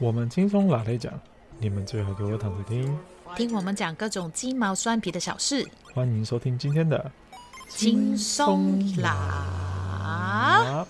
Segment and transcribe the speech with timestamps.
[0.00, 1.12] 我们轻松拿来讲，
[1.58, 2.98] 你们最好给我躺着听，
[3.36, 5.64] 听我们讲各种鸡毛蒜皮的小事。
[5.94, 7.10] 欢迎收听今天的
[7.68, 10.84] 轻松拿。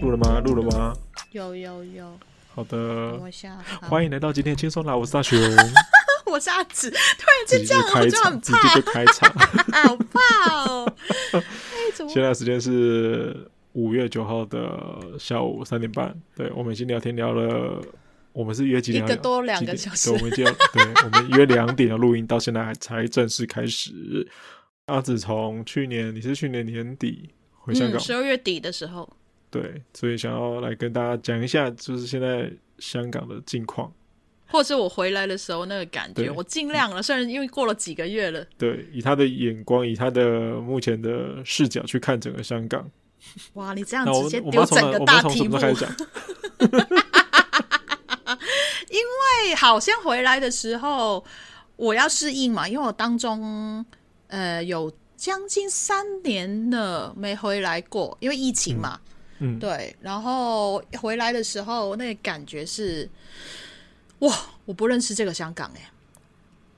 [0.00, 0.40] 录了吗？
[0.40, 0.92] 录了吗？
[1.30, 2.18] 有有有。
[2.52, 3.16] 好的。
[3.18, 3.56] 等一下。
[3.82, 5.38] 欢迎来到今天轻松拿，我是大雄。
[6.32, 8.62] 我是阿紫，突然间这样，我就很怕。
[8.62, 9.30] 直接就开场，
[9.84, 10.94] 好怕哦！
[12.08, 16.18] 现在时间是五月九号的下午三点半。
[16.34, 17.82] 对，我们已经聊天聊了，
[18.32, 19.04] 我们是约几点？
[19.04, 20.08] 一个多两个小时。
[20.10, 24.26] 对，我们就对，我们约两点的录音，到现在还才正式开始。
[24.86, 29.06] 阿紫从去年，你是去年年底回香港，十二月底的时候。
[29.50, 33.92] 对，所以想要来跟大家讲一下，就是现在香港的近况。
[34.52, 37.02] 或者我回来的时候那个感觉，我尽量了。
[37.02, 42.88] 虽然因为过了几个月了，对，以他的眼光，以他的目前的视角去看整个香港。
[43.54, 45.56] 哇，你这样直接丢整个大题目。
[48.90, 51.24] 因为好像回来的时候
[51.76, 53.82] 我要适应嘛，因为我当中
[54.26, 59.00] 呃有将近三年了没回来过，因为疫情嘛。
[59.38, 59.96] 嗯，对。
[60.00, 63.08] 然后回来的时候，那个感觉是。
[64.22, 64.36] 哇！
[64.64, 65.90] 我不认识这个香港哎。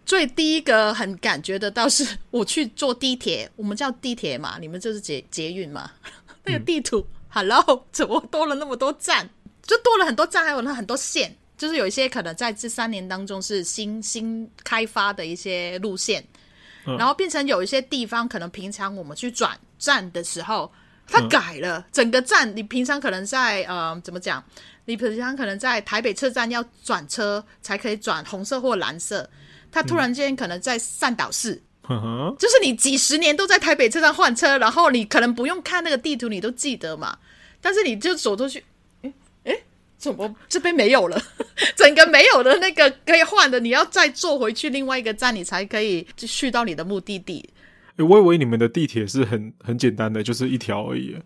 [0.07, 5.91] 最第一个很感觉得到是， 我去坐地铁，我们叫地铁嘛，你们就是捷捷运嘛。
[6.45, 9.29] 那个地图、嗯、，Hello，怎么多了那么多站？
[9.63, 16.23] 就多了很多站，还有那很多线，就是有一些可能在这三年当中是新新开发的一些路线，
[16.87, 20.71] 嗯、然后变成有一些地方可能平常我们去转站的时候，
[21.07, 22.55] 它改了、嗯、整个站。
[22.55, 24.45] 你平常可能在呃，怎么讲？
[24.87, 29.29] 你平常可能在台北车站要转车才可以转红色或蓝色，
[29.73, 37.19] 他突然间可能在善导市，嗯、就是你几十年都在台北车站换车，然后你可能不用看那个地图，你都记得嘛。
[37.61, 38.63] 但是你就走出去，
[39.03, 39.13] 哎
[39.45, 39.59] 哎，
[39.97, 41.21] 怎么这边没有了？
[41.77, 47.49] 整个没有的那个可以换的，你要再坐回去另外一个站，你才可以去到你的目的地。
[47.97, 51.17] 欸、我以为你们的地铁是很很简单的，就是一条而已。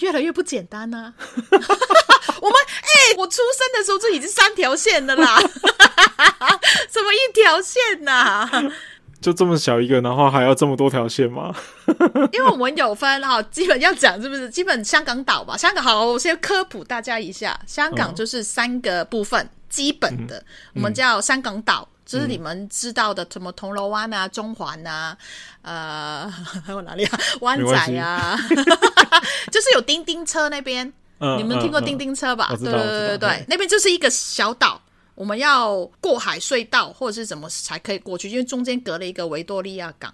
[0.00, 1.14] 越来越不简单呢、啊。
[2.40, 5.38] 我们哎、欸，我出生的时候就已经三条线了啦，
[6.90, 8.50] 怎么一条线呐、啊？
[9.20, 11.54] 就这么小一个，然后还要这么多条线吗？
[12.32, 14.50] 因为我们有分哈，基本要讲是不是？
[14.50, 20.44] 基本香港岛吧，香港好，我先科普大家一下，香港就是三个部分，嗯、基本的、嗯、
[20.74, 21.88] 我们叫香港岛。
[22.04, 25.16] 就是你们知道的，什么铜锣湾啊、中环啊，
[25.62, 26.30] 呃，
[26.64, 27.18] 还有哪里啊？
[27.40, 28.38] 湾仔啊，
[29.50, 32.48] 就是有叮叮车那边，嗯、你们听过叮叮车吧？
[32.52, 34.80] 嗯嗯、对对对对对，那边就是一个小岛，
[35.14, 38.28] 我们要过海隧道或者是怎么才可以过去？
[38.28, 40.12] 因为中间隔了一个维多利亚港。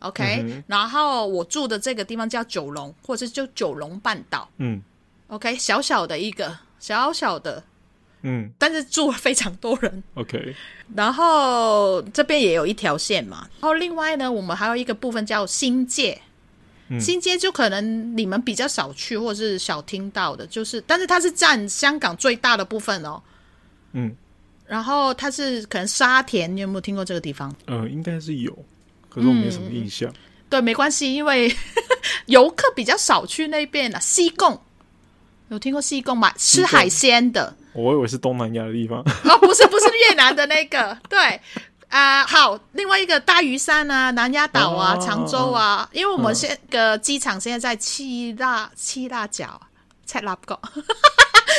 [0.00, 4.48] OK，、嗯、然后我住的这个地方叫九龙，或者是就九龙半岛。
[4.58, 4.82] 嗯
[5.28, 7.62] ，OK，小小的一个，小小的。
[8.22, 10.02] 嗯，但是住了非常多人。
[10.14, 10.54] OK，
[10.94, 13.48] 然后这边也有一条线嘛。
[13.60, 16.20] 然后另外呢，我们还有一个部分叫新界。
[16.88, 23.22] 嗯、新界就可能你们比较少去或者是少听到的，就是，但是它是占香港最大的部分哦。
[23.92, 24.14] 嗯，
[24.66, 27.54] 然后它是可能沙田，你有没有听过这个地方？
[27.66, 28.52] 嗯、呃，应该是有，
[29.08, 30.10] 可是我没什么印象。
[30.10, 30.14] 嗯、
[30.50, 31.54] 对，没关系，因为
[32.26, 33.98] 游客比较少去那边啊。
[33.98, 34.60] 西贡
[35.48, 36.30] 有听过西贡吗？
[36.36, 37.56] 吃海鲜的。
[37.72, 39.00] 我以为是东南亚的地方。
[39.24, 41.18] 哦，不是不是越南的那个，对
[41.88, 49.60] 啊、呃，好，另外一个大屿山啊、南丫岛啊、哦、长洲啊，哦、因为我们现个机场现在在七大七大角，
[50.04, 50.60] 七辣角，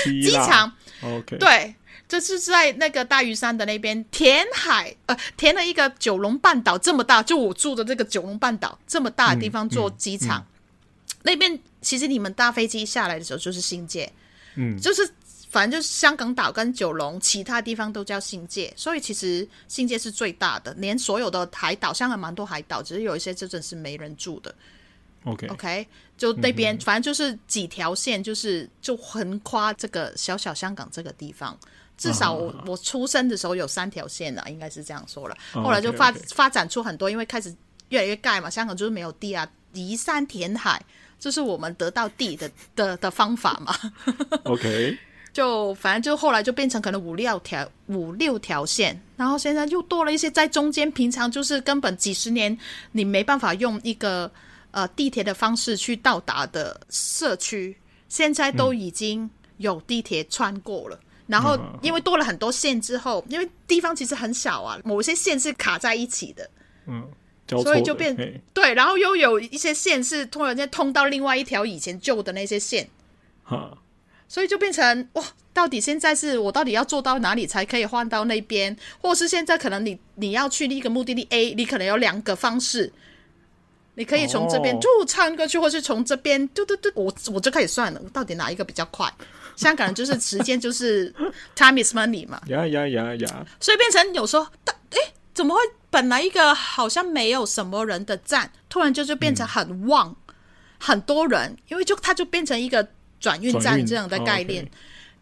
[0.06, 0.72] 机场
[1.04, 1.76] ，OK，对，
[2.08, 14.12] 就是在那个大屿山的那边填海，呃，填了一个九龙半岛这么大，就我住的这个九龙半岛这么大的地方做机场，嗯嗯嗯、那边其实你们搭飞机下来的时候就是新界，
[14.56, 15.10] 嗯，就是。
[15.54, 20.74] 反正就是香港岛跟九龙，其他地方都叫新界，所以其实新界是最大的。
[20.80, 24.54] 连所有的海岛，香港蛮多海岛，只是有一些真的是没人住的。
[25.26, 25.88] OK OK，
[26.18, 31.56] 就那边，嗯、反正就是几条线，就是就横跨这个小小香港这个地方。
[32.00, 35.38] 至少我、啊、我出生的时候有三条线啊，应该是这样说了。
[35.54, 36.34] 后来就发 okay, okay.
[36.34, 37.56] 发展出很多，因为开始
[37.90, 40.84] 越来越盖嘛，香港就是没有地啊，移山填海，
[41.20, 43.78] 这、就是我们得到地的的的方法嘛。
[44.46, 44.98] OK。
[45.34, 52.58] 就反正就后来就变成可能五六条五六条线，然后现在又多了一些在中间，平常就是根本几十年
[52.92, 54.32] 你没办法用一个
[54.72, 57.76] 呃地铁的方式去到达的社区，
[58.08, 60.96] 现在都已经有地铁穿过了。
[60.96, 66.50] 嗯、然后因为多了很多线之后，因为地方其实很小啊，某些线是卡在一起的。
[66.86, 67.10] 嗯。
[67.62, 68.16] 所以就变
[68.54, 72.90] 对，然后又有一些线是突然间通到另外一条以前旧的那些线，
[73.44, 73.78] 哈，
[74.34, 82.92] 所以就变成哇，到底现在是我到底要做到哪里才可以换到那边，或是现在可能你你要去一个目的地 A，你可能有两个方式。
[83.94, 89.08] 你可以从这边就唱过去，或是从这边嘟嘟嘟，我我就开始算了，到底哪一个比较快？
[89.56, 91.14] 香港人就是时间就是
[91.56, 94.48] time is money 嘛，呀呀呀呀，所以变成有时候，
[94.90, 94.98] 哎，
[95.36, 100.34] 怎么会本来一个好像没有什么人的站，突然就就变成很旺，嗯、
[100.80, 102.88] 很多人，因为就它就变成一个
[103.24, 104.70] 转运站这样的概念。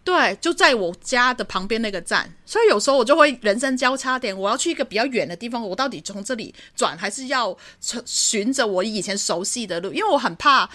[0.03, 7.55] 对，就在我家的旁边那个站，所以有时候我就会人生交叉点，我要去一个比较远的地方，我到底从这里转，还是要
[8.03, 9.93] 循着我以前熟悉的路？
[9.93, 10.67] 因为我很怕，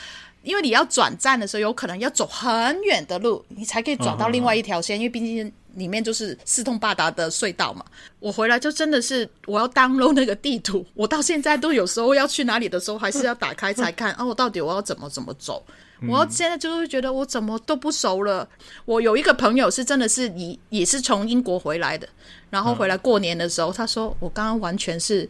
[0.45, 5.01] 因为你要转站的时候，有可能要走很远的路，你才可以转到另外一条线，uh.
[5.01, 7.85] 因为毕竟里面就是四通八达的隧道嘛。
[8.21, 15.67] 我回来就真的是我要 download 那个地图，我到现在都有时候要去哪里的时候，还是要打开才看， 哦、啊，我到底我要怎么怎么走。
[16.09, 18.49] 我现在就是觉得我怎么都不熟了。
[18.85, 22.09] 我有一个朋友是真的是也也是从英国回来的，
[22.51, 25.29] 然后回来过年的时候，他说我刚刚完全是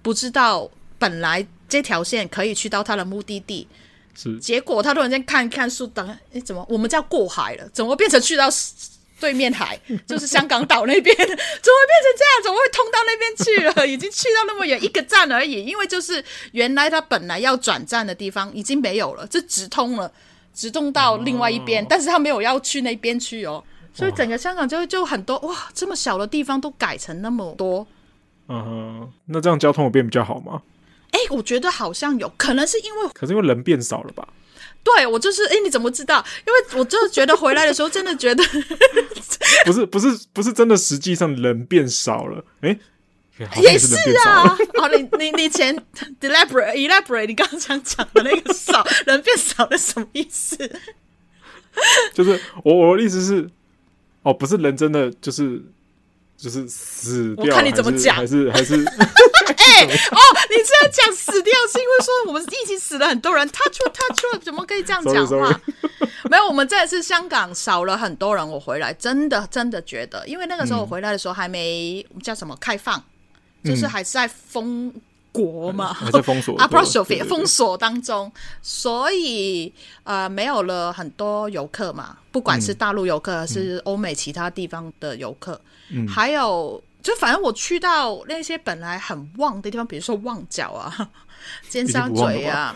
[0.00, 3.68] 不知道，本来这条线可以去到他的目的地，
[4.14, 7.68] 是结果他突然间看看书等，哎，怎么我们叫过海了？
[7.70, 8.48] 怎么变成去到？
[9.20, 12.42] 对面海就是香港岛那边， 怎么会变成这样？
[12.44, 13.86] 怎么会通到那边去了？
[13.86, 20.10] 已经去到那么远一个站而已，因为就是原来他本来要转站的地方已经没有了，就直通了，
[20.54, 23.62] 直通到另外一边，哦、但是他没有要去那边去哦，
[23.92, 27.86] 所以整个香港就就很多哇，这么小的地方都改成那么多。
[28.48, 30.62] 嗯哼，那这样交通有变比较好吗？
[31.10, 34.28] 哎，我觉得好像有可能是因为，可是因为人变少了吧？
[34.96, 36.24] 对，我就是哎，你怎么知道？
[36.46, 38.42] 因为我就觉得回来的时候，真的觉得
[39.66, 42.44] 不是不是不是真的，实际上人变少了。
[42.62, 42.78] 哎，
[43.60, 43.94] 也是
[44.26, 44.56] 啊。
[44.74, 45.76] 哦，你你你前
[46.20, 50.56] elaborate elaborate，你刚刚讲讲的那个少 人变少了什么意思？
[52.14, 53.48] 就是我我的意思是，
[54.22, 55.62] 哦，不是人真的就是
[56.36, 58.84] 就是死掉，我看你怎么讲，还是还是。
[59.86, 60.18] 哦，
[60.50, 65.60] 你这样讲死掉是因为说我们一起死了很多人，他出他出了，怎么可以这样讲话？
[66.30, 68.46] 没有，我们这次香港少了很多人。
[68.48, 73.02] 我回来真的真的觉得，因为那个时候我回来的时候还没叫什么开放，
[73.62, 74.92] 嗯、就是还是在封
[75.32, 78.30] 国嘛，还在封锁，apostrophe 封锁当中，
[78.60, 79.72] 所以
[80.04, 85.60] 呃没有了很多游客嘛，不管是大陆游客还是欧美其他地方的游客，
[85.90, 86.82] 嗯，还有。
[87.02, 91.10] 就反正我去到那些本来很旺的地方，比如说旺角啊、
[91.70, 92.74] 尖沙咀啊，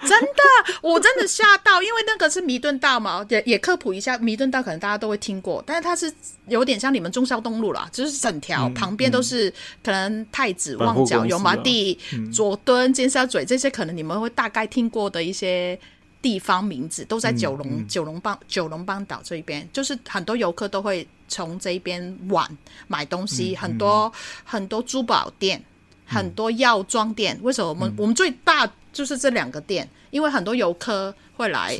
[0.00, 6.12] 真的，我真的吓到，因为那个是弥敦道嘛，也也科普一下，弥敦道可能大家都会听过，但是它是
[6.46, 9.48] 有点像你们中消东路啦，就是整条旁边都是
[9.82, 11.98] 可能太子、旺角、油麻地、
[12.32, 15.78] 佐敦、尖沙咀这些，可能你们会大概听过的一些
[16.22, 21.06] 地方名字，都在九龙、嗯嗯、九龙帮九龙半岛这一边，就是很多游客都会。
[21.32, 22.58] 从这边玩
[22.88, 24.12] 买东西，嗯、很多、嗯、
[24.42, 27.38] 很多珠宝店，嗯、很多药妆店。
[27.40, 29.88] 为什么我们、嗯、我们最大就是这两个店？
[30.10, 31.78] 因为很多游客会来。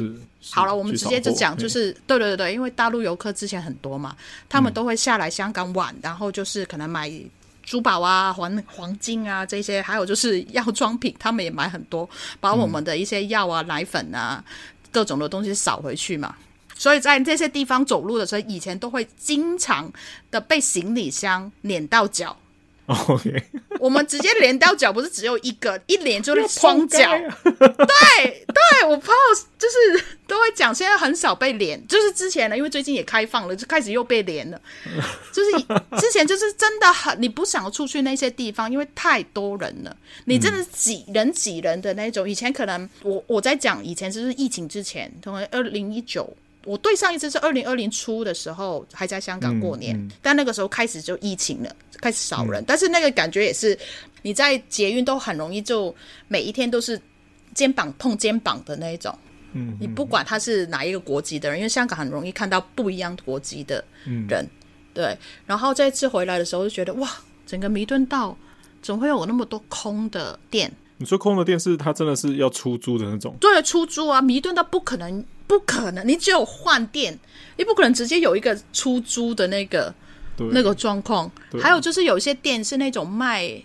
[0.53, 4.17] 好了，我们直接就讲，就是对对对对，因为大陆游客之前很多嘛，
[4.49, 7.11] 他们都会下来香港玩，然后就是可能买
[7.71, 14.45] 珠宝啊、黄黄金啊这些，还有就是药妆品，他们也买很多，把我们的一些药啊、奶粉啊
[14.91, 16.35] 各种的东西扫回去嘛。
[16.75, 19.89] 所以在这些地方走路的时候，以前都会经常
[20.33, 22.37] 的被行李箱碾到脚。
[22.91, 23.43] OK，
[23.79, 26.99] 我们直接连到脚，不是只有一个， 一连就是双脚。
[26.99, 34.61] 对对，我朋友就是都会讲，现在很少被连，就是之前呢，因为最近也开放了，就开始又被连了。
[35.33, 35.53] 就是
[36.01, 42.29] 之前就是真的很，你不想出去那些地方，因为太多人了，你真的挤人挤人的那种。
[42.29, 46.29] 以前可能我我在讲，以前就是疫情之前，从二零一九。
[46.71, 52.65] 我对上一次是二零二零初的时候，还在香港过年，嗯嗯，但那个时候开始就疫情了，开始少人，嗯。
[52.65, 53.77] 但是那个感觉也是，
[54.23, 55.93] 你在捷运都很容易就
[56.29, 57.01] 每一天都是
[57.55, 59.13] 肩膀碰肩膀的那一种。
[59.55, 63.85] 嗯，你不管他是哪一个国籍的人，因为香港很容易看到不一样国籍的
[64.29, 64.45] 人。
[64.45, 64.49] 嗯，
[64.95, 65.19] 对。
[65.47, 67.11] 然后这次回来的时候就觉得哇，
[67.45, 68.37] 整个弥敦道
[68.81, 70.73] 怎么会有那么多空的店？
[70.99, 73.35] 你说空的店是它真的是要出租的那种？
[73.41, 75.25] 对，出租啊，弥敦道不可能。
[75.51, 77.19] 不可能，你只有换店，
[77.57, 79.93] 你不可能直接有一个出租的那个
[80.53, 81.29] 那个状况。
[81.61, 83.61] 还有就是有一些店是那种卖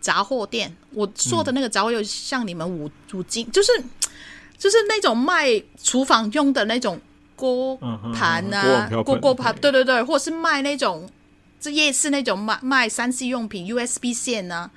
[0.00, 3.72] 杂货店，我说的那个杂货又像你们五五金，就是
[4.56, 7.00] 就是那种卖厨房用的那种
[7.34, 7.76] 锅
[8.14, 11.10] 盘啊，锅锅盘，对对对，或是卖那种
[11.58, 14.70] 这夜市那种卖卖三 C 用品 USB 线啊，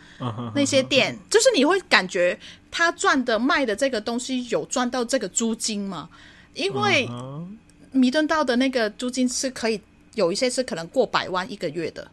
[0.56, 2.40] 那些店，就是你会感觉
[2.72, 6.10] 他赚的卖的这个东西有赚到这个租金吗？
[6.58, 7.08] 因为
[7.92, 9.80] 弥敦道的那个租金是可以
[10.16, 12.06] 有一些是可能过百万一个月的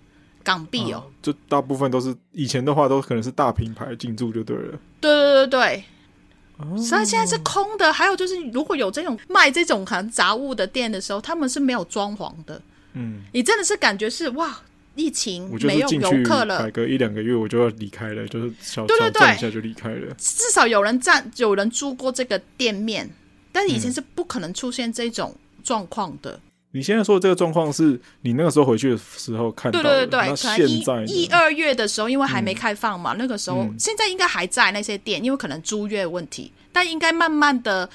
[0.43, 5.85] 港币哦，就大部分都是以前的话都可能是大品牌进驻就对了，对对对对。
[6.79, 12.63] 所以现在是空的，还有就是，如果有这种卖这种可能杂物的店的时候，他们是没有装潢的。
[12.93, 14.57] 嗯，你真的是感觉是哇，
[14.95, 20.15] 疫情没有游客了，摆个一两个月我就要离开了，就是小对对对，一下就离开了。
[20.17, 23.11] 至少有人占，有人租过这个店面，
[23.55, 25.33] 但是以前是不可能出现这种
[25.63, 26.41] 状况的。
[26.73, 29.85] 你现在说的这个状况是你那个时候回去的时候看到的？
[29.85, 37.89] 对对对对，可能一、一二月的时候，因为还没开放嘛，嗯、那个时候、嗯、现在应该还在那些店，因为可能租约问题，但应该慢慢的、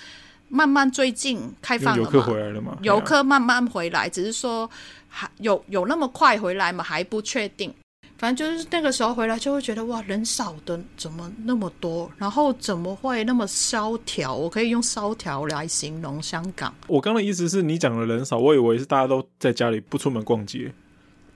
[0.48, 4.70] 慢慢最近开放了嘛，游客回来了嘛，游客慢慢回来，只是说
[5.10, 7.74] 还有有那么快回来嘛，还不确定。
[8.20, 12.12] 反正就是那个时候回来，就会觉得哇，人少的怎么那么多？
[12.18, 14.36] 然后怎么会那么萧条？
[14.36, 16.76] 我可以用萧条来形容香港。
[16.88, 20.70] 我刚的意思是你讲的人少，我以为是大家都在家里不出门逛街。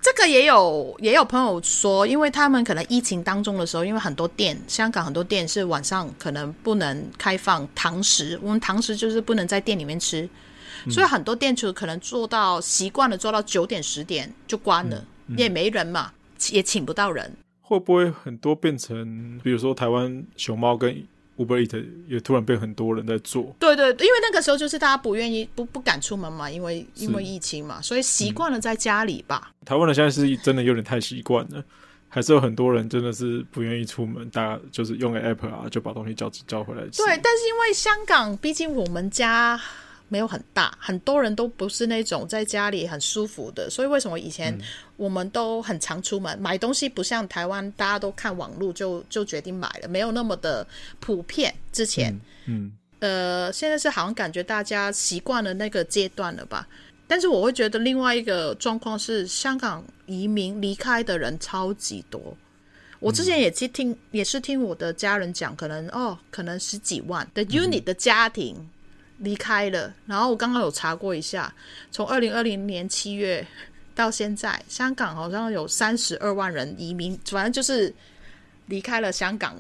[0.01, 10.27] 这个也有也有朋友说，因为他们可能疫情当中的时候，因为很多店，香港很多店是晚上可能不能开放堂食，我们堂食就是不能在店里面吃，
[10.85, 14.97] 嗯、所以很多店就可能做到习惯了，做到九点十点就关了，
[15.27, 16.11] 嗯嗯、也没人嘛。
[16.51, 20.91] 也请不到人，会不会很多变成，比如说台湾熊猫跟
[21.37, 23.55] Uber Eats 也突然被很多人在做？
[23.59, 29.51] 对对，因为那个时候就是大家不愿意、不不敢出门嘛，因为因为疫情嘛，所以习惯了在家里吧。
[29.61, 31.63] 嗯、台湾人现在是真的有点太习惯了，
[32.09, 37.03] 还是有很多人真的是不愿意出门，大家就是用个 App 啊，就把东西叫叫回来吃。
[37.03, 39.59] 对，但是因为香港，毕竟我们家。
[40.13, 44.55] 没有很大，很多人都不是那种在家里很舒服的，所以为什么以前
[44.95, 50.67] 我们都很常出门、嗯、买东西，不像台湾大家都看网络就就决定买了，没有那么的
[50.99, 51.51] 普遍。
[51.71, 52.13] 之前，
[52.45, 56.67] 嗯，嗯呃，现在是好像感觉大家习惯了那个阶段了吧？
[57.07, 62.21] 但是我会觉得另外一个状况是，香港移民离开的人超级多。
[62.99, 68.55] 我之前也去听，嗯、也是听我的家人讲，可能哦，可能十几万的 unit 的家庭。
[69.17, 71.53] 嗯离开了，然后我刚刚有查过一下，
[71.91, 73.45] 从二零二零年七月
[73.95, 77.93] 到现在，香港好像有三十二万人移民，反正就是
[78.65, 79.55] 离开了香港，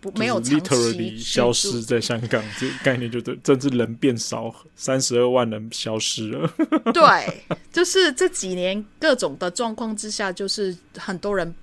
[0.00, 6.52] 不没有长期消失在香港，这个概念就对，甚至人变少，三十二万人消失了。
[6.92, 11.54] 对，就是这几年各种的状况之下，就是很多人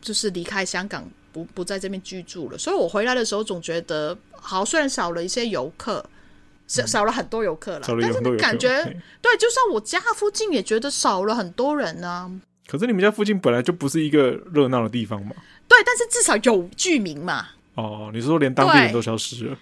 [0.00, 2.58] 就是离开香港，不不在这边居住了。
[2.58, 6.04] 所以我回来的时候总觉得，好，虽然少了一些游客。
[6.68, 8.68] 少少了很多游客了，但是你感觉
[9.22, 12.30] 对，就算我家附近也觉得少了很多人呢、啊。
[12.68, 15.34] 可是你们家附近本来就不是一个热闹的地方嘛？
[15.66, 17.48] 对，但是至少有居民嘛。
[17.74, 19.58] 哦，你是说连当地人都消失了？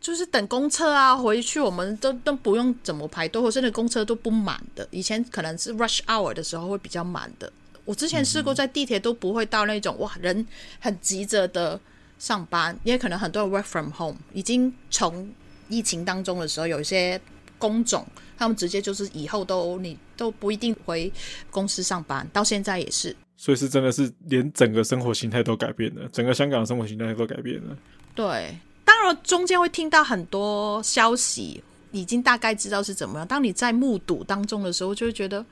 [0.00, 4.84] 就是等公车啊，回去我们都都不用怎么排队，或者那公车都不满的。
[4.90, 7.52] 以前可能是 rush hour 的时候会比较满的。
[7.84, 10.44] 我之前试过在地铁都不会到那种、嗯、哇人
[10.80, 11.78] 很急着的
[12.18, 15.32] 上班，因为可能很多人 work from home 已经从。
[15.70, 17.18] 疫情当中的时候，有一些
[17.58, 18.04] 工种，
[18.36, 21.10] 他们直接就是以后都你都不一定回
[21.50, 23.16] 公司上班，到现在也是。
[23.36, 27.74] 所以是真的是连整个生活形态都改变了，整个香港的生活形态都改变了。
[28.14, 33.26] 对，当然中间会听到很多消息，已经大概知道是怎么样。
[33.26, 35.44] 当你在目睹当中的时候，就会觉得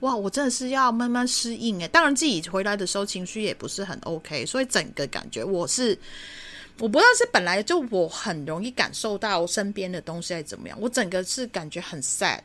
[0.00, 1.88] 哇，我真的是要慢慢适应诶。
[1.88, 5.98] 当然自己回来的时候情绪也不是很 OK，所以整个感觉我是。
[6.82, 12.40] 我不知道是本来就我很容易感受到身边的东西还是怎么样，我整个是感觉很 sad，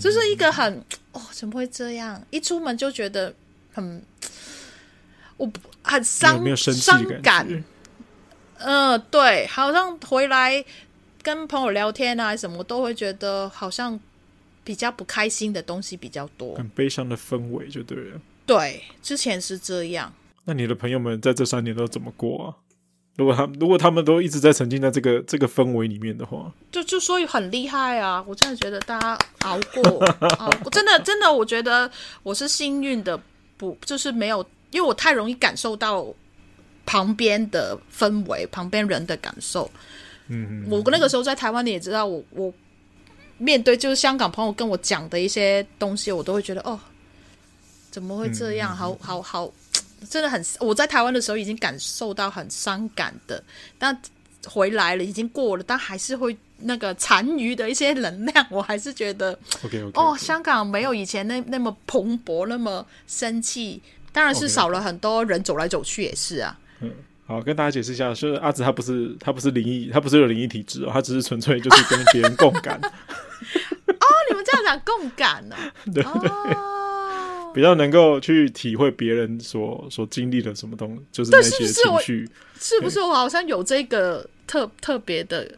[0.00, 2.24] 就是一个很哦，怎么会这样？
[2.30, 3.34] 一出门就觉得
[3.72, 4.00] 很，
[5.36, 5.50] 我
[5.82, 7.44] 很伤伤感。
[8.58, 10.64] 嗯、呃，对，好像回来
[11.20, 13.98] 跟朋友聊天啊什么，都会觉得好像
[14.62, 18.20] 比较不开心的东西比较多，很悲伤的氛围就对了。
[18.46, 20.14] 对，之前是这样。
[20.44, 22.54] 那你的朋友们在这三年都怎么过啊？
[23.16, 28.24] 如果他如果他们都一直在沉浸在这个这个氛围里面的话，就就所以很厉害啊！
[28.26, 30.04] 我真的觉得大家熬过，
[30.38, 31.88] 熬过真的真的，我觉得
[32.24, 33.16] 我是幸运的，
[33.56, 36.04] 不就是没有，因为我太容易感受到
[36.84, 39.70] 旁边的氛围，旁边人的感受。
[40.26, 42.54] 嗯，我那个时候在台湾，你也知道我，我我
[43.38, 46.80] 面对就是香港朋友跟我讲的一些东西，我都会觉得哦，
[47.92, 48.76] 怎么会这样？
[48.76, 49.52] 好好好。
[50.04, 53.42] 真的很，我在台湾的时候已经感受到很伤感的，
[53.78, 53.96] 但
[54.46, 59.32] 回来了已经过了，但还是会那个残余的一些能量，我还是觉得
[59.64, 63.82] OK OK 哦，香港没有以前那那么蓬勃，那么生气，
[64.12, 66.58] 当然是少了很多人走来走去，也是啊。
[66.80, 66.90] 嗯，
[67.26, 72.78] 好，跟大家解释一下，就是阿紫她不是她不是灵异，她不是有灵异体质哦，他只是纯粹就是跟别人共感。
[72.82, 75.56] 哦，你们这样讲共感 呢？
[75.86, 76.73] 对对。
[77.54, 85.50] 比较能够去体会别人所所经历的什么东西，就是那些情绪，是不是我好像有这个特特别的？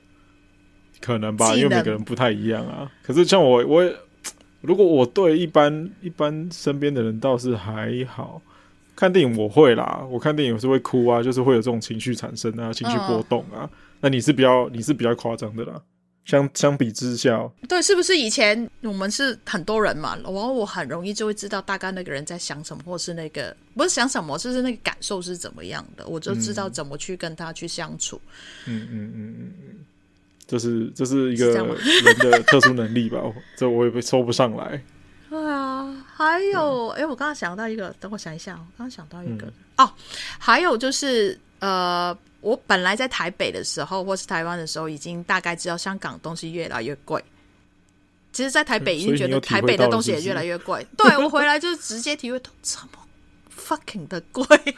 [1.01, 2.91] 可能吧，因为每个人不太一样啊。
[3.03, 3.93] 可是像我，我
[4.61, 8.41] 如果我对一般一般身边的人倒是还好。
[8.95, 13.65] 看电影我会啦，我看电影我是会哭啊，就是会有这种情绪产生啊，情绪波动啊。
[13.65, 15.79] 嗯、那你是比较你是比较夸张的啦。
[16.27, 20.17] 相相比之下，对，是不是以前我们是很多人嘛？
[20.17, 28.21] 然后我很容易就会知道大概那个人在想什么，或是那个不是想什么，就是那个感受是怎么样的，我就知道怎么去跟他去相处。
[28.65, 29.85] 嗯嗯嗯嗯嗯，
[30.49, 33.23] 这是这是一个人的特殊能力吧？
[33.57, 34.83] 这我也说不上来。
[35.31, 39.93] 对啊，还有，哎、嗯，我刚刚想到一个，等我想一下，我刚刚想到一个、嗯、哦，
[40.41, 42.19] 还有就是呃。
[42.47, 47.21] 我本来在台北的时候，或是台湾的时候，已经大概知道香港东西越来越贵。
[48.33, 50.79] 其实，在台北已经觉得台北的东西也越来越贵。
[50.79, 53.05] 是 是对，我回来就直接体会到这么
[53.51, 54.71] fucking 的贵， 然后就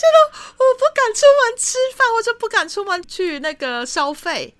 [0.00, 0.18] 觉得
[0.56, 4.54] 我不敢出门吃饭，我就不敢出门去那个消费。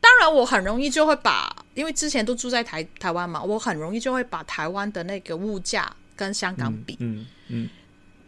[0.00, 6.96] 当然，我很容易就会把，因为之前都住在台台湾嘛，我很容易就会把台湾的那个物价跟香港比。
[7.00, 7.64] 嗯嗯。
[7.64, 7.68] 嗯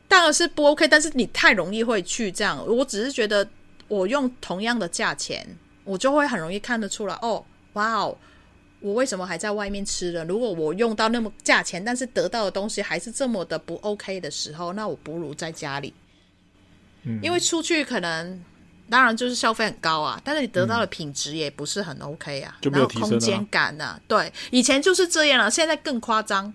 [0.09, 2.65] 当然是不 OK，但是你太容易会去这样。
[2.67, 3.49] 我只是觉得，
[3.89, 5.45] 我用同样的价钱，
[5.85, 7.15] 我就会很容易看得出来。
[7.23, 8.17] 哦，哇哦，
[8.81, 10.25] 我为什么还在外面吃了？
[10.25, 15.93] 如果我用到那么价钱，但是得到的东西还是这么的不 OK 的时候，那我不如在家里。
[17.03, 18.43] 嗯，因为出去可能
[18.89, 24.01] 当然就是消费很高啊，但是你得到的品质也不是很 OK 啊，就没有提升啊，空间感啊。
[24.07, 26.55] 对，以前就是这样了，现在更夸张，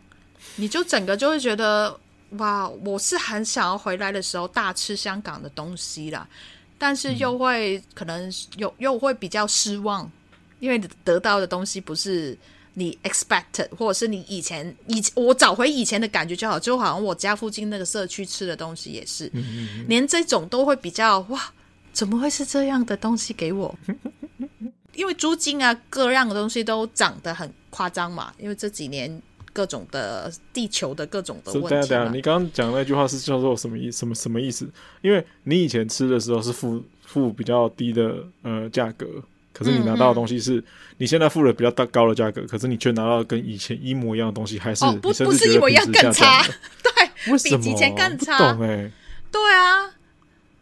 [0.55, 1.99] 你就整个就会觉得。
[2.37, 6.25] 哇，我是很想要回来的时候大吃香港的东西啦，
[6.77, 10.09] 但是又会可能又又会比较失望，
[10.59, 12.37] 因为得到的东西不是
[12.75, 21.51] 你 expected，或者是你以前以我找回以前的感觉就好，就好像我家附近那个社区吃的东西也是，嗯嗯嗯，连这种都会比较哇，
[21.91, 23.77] 怎么会是这样的东西给我？
[24.95, 29.21] 因为租金啊，各样的东西都涨得很夸张嘛，因为这几年。
[29.53, 31.69] 各种的地球的各种的问题。
[31.69, 34.69] 等下等下，你刚刚讲那句话是叫做什么意什么什么意思？
[35.01, 39.05] 因为你以前吃的时候是付付比较低的呃价格，
[39.53, 40.63] 可是你拿到的东西是
[40.97, 46.43] 你现在付了比较大高的价格，可是你却拿到跟以前一模一样的东西，还是哦不不是一模一样更差？
[46.83, 48.37] 对，比以前更差。
[48.53, 48.91] 懂哎，
[49.31, 49.91] 对啊。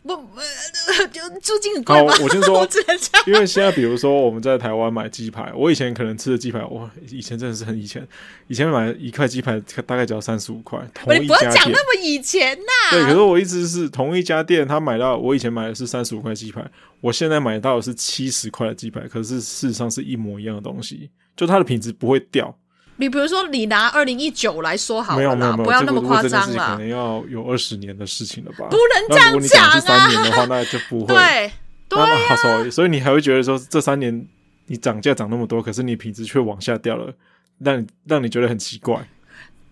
[0.02, 0.16] 不，
[1.12, 1.96] 就租金很贵。
[1.96, 2.68] 好，我先说，
[3.28, 8.08] 因为现在比如说我们在台湾买鸡排，我以前可能吃的鸡排，哇，以前真的是很以前，
[8.48, 10.80] 以前买一块鸡排大概只要三十五块。
[10.94, 12.92] 同一家店，你不要讲那么以前呐、啊。
[12.92, 16.66] 对，可是我一直是同一家店，他买到我以前买的是三十五块鸡排，
[17.02, 22.58] 我现在买到的是七十块的鸡排，可是事实上是一模一样的东西，就它的品质不会掉。
[23.00, 26.74] 你比如说，你拿二零一九来说好了，没有没有没有，不要那么夸张了。
[26.74, 28.68] 可能要有二十年的事情了吧？
[28.70, 29.80] 不能这样讲啊！
[29.80, 31.16] 三年的话，那就不会。
[31.16, 31.52] 对
[31.88, 34.28] 对所以你还会觉得说，这三年
[34.68, 37.14] 你涨价涨那么多，可是你品质却往下掉了，
[37.60, 39.08] 让你让你觉得很奇怪。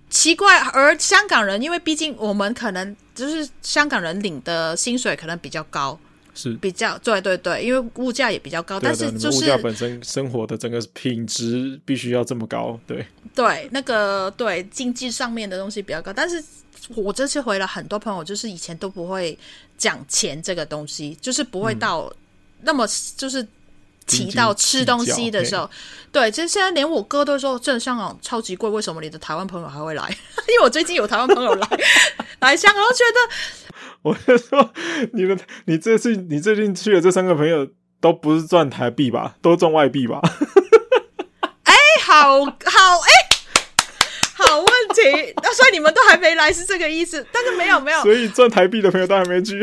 [0.09, 5.99] 奇怪，而香港人，因为毕竟我们可能就是香港人领的薪水可能比较高。
[6.37, 6.53] 是。
[6.53, 13.05] 比较对对对，因为物价也比较高，但是就是物价本身生活的整个品质必须要这么高，对。
[13.35, 16.43] 对，那个对经济上面的东西比较高，但是
[16.95, 19.37] 我这次回了，很多朋友就是以前都不会
[19.77, 22.11] 讲钱这个东西，就是不会到
[22.61, 23.45] 那么就是
[24.07, 25.69] 提到吃东西的时候，
[26.11, 30.03] 对，其实现在连我哥都说，这香港超级贵，为什么你的台湾朋友还会来？
[30.47, 31.67] 因为我最近有台湾朋友来
[32.39, 33.19] 来香港，我觉得。
[34.03, 34.73] 我就说，
[35.13, 37.67] 你们，你这次你最近去的这三个朋友
[37.99, 39.35] 都不是赚台币吧？
[39.41, 40.21] 都赚外币吧？
[41.63, 43.83] 哎、欸，好好哎、欸，
[44.33, 45.33] 好问题。
[45.43, 47.25] 那所以你们都还没来，是这个意思？
[47.33, 49.59] 但是没有没有，所以赚台币的朋友都还没去。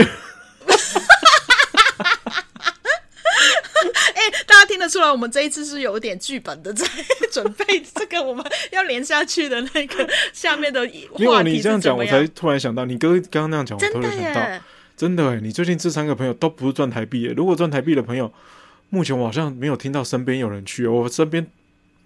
[4.14, 4.14] 哎、欸，
[4.47, 6.87] 大家听得出来，我们这一次是有点剧本的，在
[7.31, 11.09] 准备这个我们要连下去的那个下面的话题。
[11.19, 14.65] 没有你这样讲，我才突然想到，你哥刚刚那样讲，我突然想到，
[14.97, 17.35] 真的哎，你最近这三个朋友都不是赚台币耶。
[17.37, 18.33] 如果赚台币的朋友，
[18.91, 20.87] 目前我好像没有听到身边有人去。
[20.87, 21.47] 我身边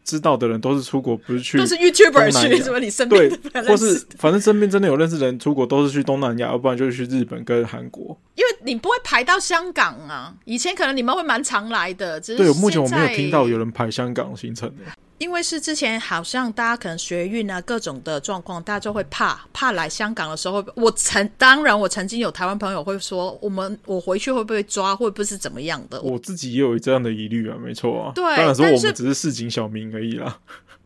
[0.08, 2.80] 知道的人都是出国，不是去都是 YouTuber 去什么？
[2.80, 8.18] 你身边对，或是反正身边真的有认识的人出国，都是去东南亚，要不然就是去日本跟韩国。
[8.34, 14.84] 因为你不会排到香港啊，以前可能你们会蛮常来的，只是对，目前我没有听到有人排香港行程的。
[15.18, 26.00] 因为是之前好像大家可能学运啊各种的状况，大家就会怕怕来香港的时候，我曾当然我曾经有台湾朋友会说，我们我回去会不会抓，会不会是怎么样的？
[26.02, 28.12] 我自己也有这样的疑虑啊，没错啊。
[28.14, 30.38] 对，当然说我们只是市井小民而已啦。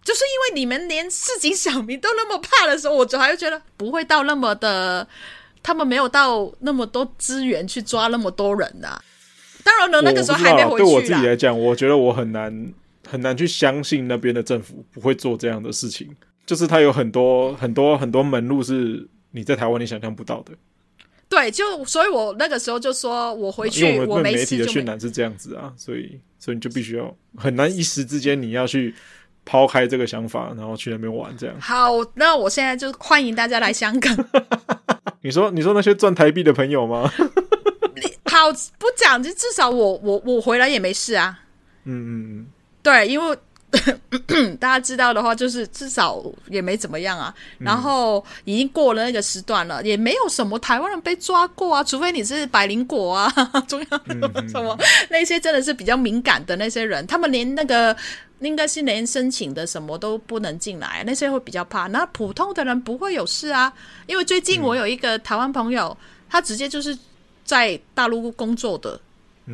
[0.03, 5.07] 就是因为你们连市井小民都那么怕的时候，我就还会觉得不会到那么的，
[5.63, 9.03] 他们没有到那么多资源去抓那么多人呐、啊。
[9.63, 10.85] 当然了，那个时候还没回去。
[10.85, 12.73] 对我自己来讲，我觉得我很难。
[13.09, 16.09] 很难去相信那边的政府不会做这样的事情，
[16.47, 20.53] 就是它有很多很多很多门路是你在台湾你想象不到的。
[21.29, 28.95] 对，就所以，我那个时候就说我回去，我没媒体的渲染是这样子啊，所以所以你就必须要很难一时之间你要去
[29.47, 31.57] 抛开这个想法，然后去那边玩这样。
[31.59, 34.15] 好，那我现在就欢迎大家来香港。
[35.25, 37.11] 你说你说那些赚台币的朋友吗？
[38.31, 41.41] 好，不讲，就至少我我我回来也没事啊。
[41.85, 42.47] 嗯嗯嗯。
[42.83, 43.37] 对，因为
[44.61, 47.35] 大家知道的话，就是至少也没怎么样啊。
[47.59, 51.83] 然后已经过了那个时段了，也没有什么台湾人被抓过啊。
[51.83, 53.31] 除非你是百灵果啊，
[53.67, 54.01] 中央
[54.51, 57.97] 什么那些真的是比较敏感的那些人，他们连那个
[58.41, 61.87] 应该是连申请的什么都不能进来，那些会比较怕。
[61.87, 63.73] 那普通的人不会有事啊，
[64.07, 65.97] 因为最近我有一个台湾朋友，
[66.29, 66.99] 他直接就是
[67.45, 69.01] 在大陆工作的。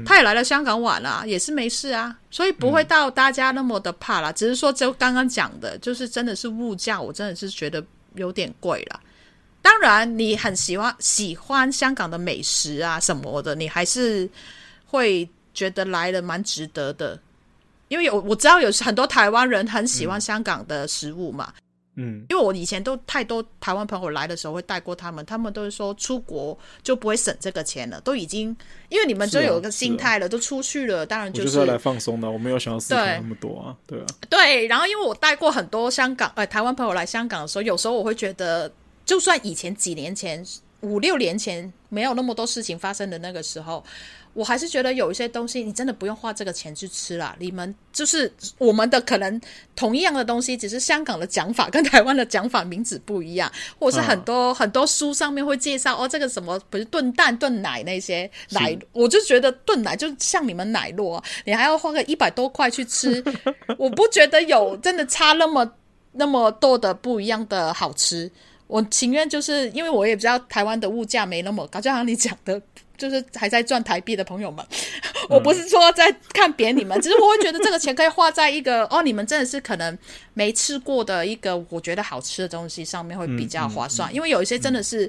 [0.05, 4.31] 他也来了香港玩了，也是没事啊，所以不会到大家那么的怕啦。
[4.31, 7.83] 只是说，就刚刚讲的，就是真的是物价，我真的是觉得
[8.15, 9.01] 有点贵了。
[9.63, 14.29] 当然，你很喜欢喜欢香港的美食啊什么的，你还是
[14.87, 17.19] 会觉得来了蛮值得的，
[17.89, 21.53] 因为有我知道有很多台湾人很喜欢香港的食物嘛。
[21.57, 21.63] 嗯，
[22.29, 28.57] 因为我以前都太多台湾朋友来的时候会带过他们，他们都是说出国就不会省这个钱了，都已经
[28.89, 34.67] 因为你们就有一个心态了，啊啊、都出去了，当然就是，就是要来放松的，我没有想要思考那么多啊，对，对啊，对。
[34.69, 38.71] 然后因为我带过很多香港呃台湾朋友来香港的时候，有时候我会觉得，
[39.05, 40.45] 就算以前几年前
[40.83, 43.85] 五六年前没有那么多事情发生的那个时候。
[44.39, 47.35] 我还是觉得有一些东西，你真的不用花这个钱去吃啦。
[47.41, 49.41] 你们就是我们的可能
[49.75, 63.21] 同一样的东西，只是香港的讲法跟台湾的讲法名字不一样，或者是很多、啊、很多书上面会介绍哦，这个什么不是炖蛋炖奶那些奶，我就觉得炖奶就像你们奶酪，你还要花个一百多块去吃，
[63.77, 65.69] 我不觉得有真的差那么
[66.13, 68.31] 那么多的不一样的好吃。
[68.69, 72.63] 我情愿就是因为我也知道台湾的物价没那么高，就像你讲的。
[72.99, 74.67] 就是还在赚台币的朋友们，
[75.29, 79.97] 我不是说在看扁你们，只是我会觉得这个钱可以花在一个 哦，你们真的是可能
[80.35, 85.09] 没吃过的一个我觉得好吃的东西上面会比较划算，因为有一些真的是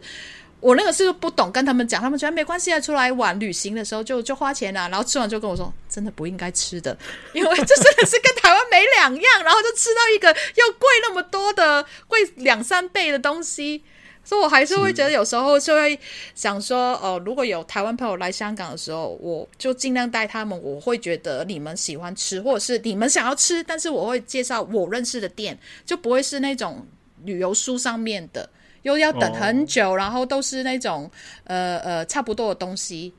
[0.59, 6.95] 我那个是不懂跟他们讲，他们觉得没关系啊，出来玩旅行的时候就就花钱啊，然后吃完就跟我说真的不应该吃的，
[7.33, 13.83] 因为这真的是跟台湾没两样，然后就吃到一个又贵那么多的贵两三倍的东西。
[14.29, 15.99] 所以，我还是会觉得有时候就会
[16.35, 20.61] 想说，哦、呃，如果有台湾朋友来香港的时候，我就尽量带他们。
[20.61, 26.85] 我会觉得你们喜欢吃，或者是你们想要吃，但是我会介绍我认识的店，就不会是那种
[27.23, 28.47] 旅游书上面的，
[28.83, 31.09] 又要等很久，哦、然后都是那种
[31.45, 33.11] 呃呃差不多的东西。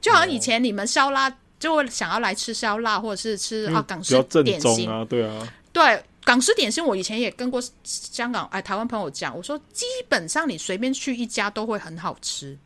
[0.00, 6.00] 就好像以前你们烧腊，就会想要来吃烧腊，或者是吃啊港式点心啊，对啊，对。
[6.24, 12.56] 港式点心，我以前也跟过香港哎台湾朋友讲，我说基本上你随便去一家都会很好吃，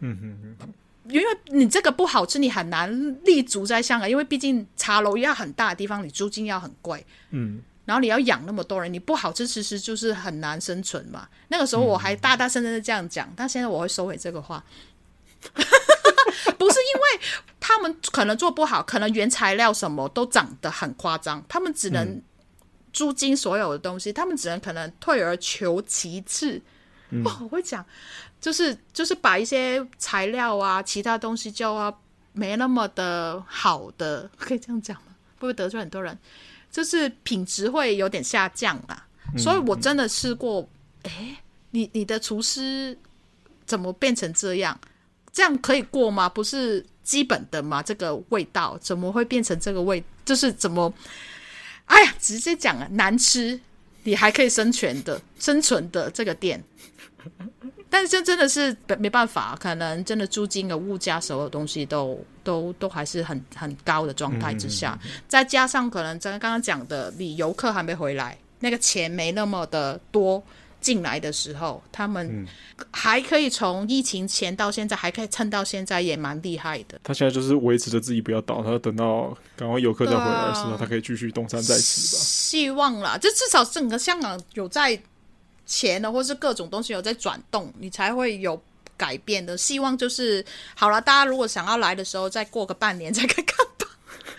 [0.00, 0.72] 嗯哼哼，
[1.08, 2.90] 因为你这个不好吃，你很难
[3.24, 11.28] 立足在香港，因为毕竟茶楼要很大的地方，你租金要很贵，嗯，然后你要养那么多人，你不好吃，其实就是很难生存嘛。
[11.48, 14.64] 那个时候我还大大声声的这样讲，但现在我会收回这个话，
[16.58, 17.20] 不是因为
[17.60, 22.22] 他们可能做不好，可能原材料什么都涨得很夸张，他们只能、嗯。
[22.94, 26.58] 租金所有的东西，他们只能可能退而求其次。
[27.22, 27.84] 哇、我会讲，
[28.40, 31.92] 就是就是把一些材料啊，其他东西就啊
[32.32, 35.14] 没那么的好的，可以这样讲吗？
[35.34, 36.18] 会不会得罪很多人？
[36.70, 39.06] 就是品质会有点下降啦。
[39.32, 40.68] 嗯、所以我真的试过，
[41.02, 41.36] 哎，
[41.70, 42.96] 你你的厨师
[43.66, 44.76] 怎么变成这样？
[45.32, 46.28] 这样可以过吗？
[46.28, 47.82] 不是基本的吗？
[47.82, 50.02] 这个味道怎么会变成这个味？
[50.24, 50.92] 就是怎么？
[51.86, 53.58] 哎呀，直接讲啊，难吃，
[54.04, 56.62] 你还可以生存的，生存的这个店，
[57.90, 70.42] 但是这真的是没办法，可能真的租金的物价，所有东西都都都还是很很高的状态之下，再加上可能咱刚刚讲的，你游客还没回来，那个钱没那么的多
[70.84, 72.46] 进来的时候，他们
[72.90, 77.00] 还可以从疫情前到现在还可以撑到现在，也蛮厉害的。
[77.02, 82.22] 他现在就是维持着自己不要倒，他要等到赶快游客再回来的时候，啊、他可以继续东山再起吧。
[82.22, 85.00] 希望啦，就至少整个香港有在
[85.64, 88.62] 钱的，或是各种东西有在转动，你才会有。
[88.96, 90.42] 改变的希望就是
[90.76, 93.73] 好了，大家如果想要来的时候，再过个半年再看看吧。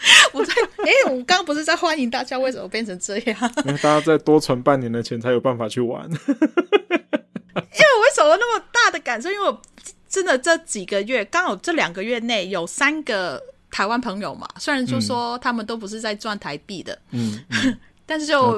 [0.33, 3.37] 我在哎、欸，我刚刚不是在欢迎大家，为什么变成这样？
[3.65, 6.03] 因为大家再多存半年的钱才有办法去玩。
[6.09, 9.31] 因为我为什么那么大的感受？
[9.31, 9.61] 因为我
[10.09, 18.57] 真的这几个月，刚好这两个月内有三个台湾朋友嘛，虽然就说他们都不是在赚台币的，嗯，嗯 但是就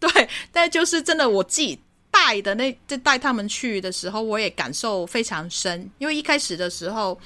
[0.00, 1.78] 对，但就是真的我自己。
[2.10, 5.88] 带的那就带他们去的时候，我也感受非常深。
[5.98, 7.16] 因为一开始的时候，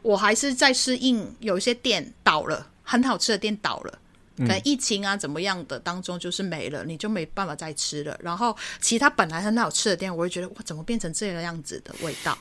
[0.00, 3.98] 我还是在适应，有一些店倒了，很好吃的店倒了，
[4.38, 8.18] 可能疫情啊怎么样的当中就是没了，你就没办法再吃了。
[8.22, 12.38] 然后其他本来很好吃的店，我会觉得哇，怎么变成这个样子的味道？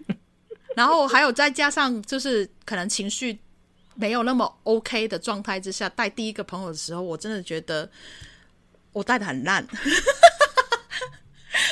[0.74, 3.38] 然后还有再加上就是可能情绪
[3.94, 7.88] 没有那么 OK 的状态之下，带第一个朋友的时候，我真的觉得
[8.92, 9.64] 我带的很烂。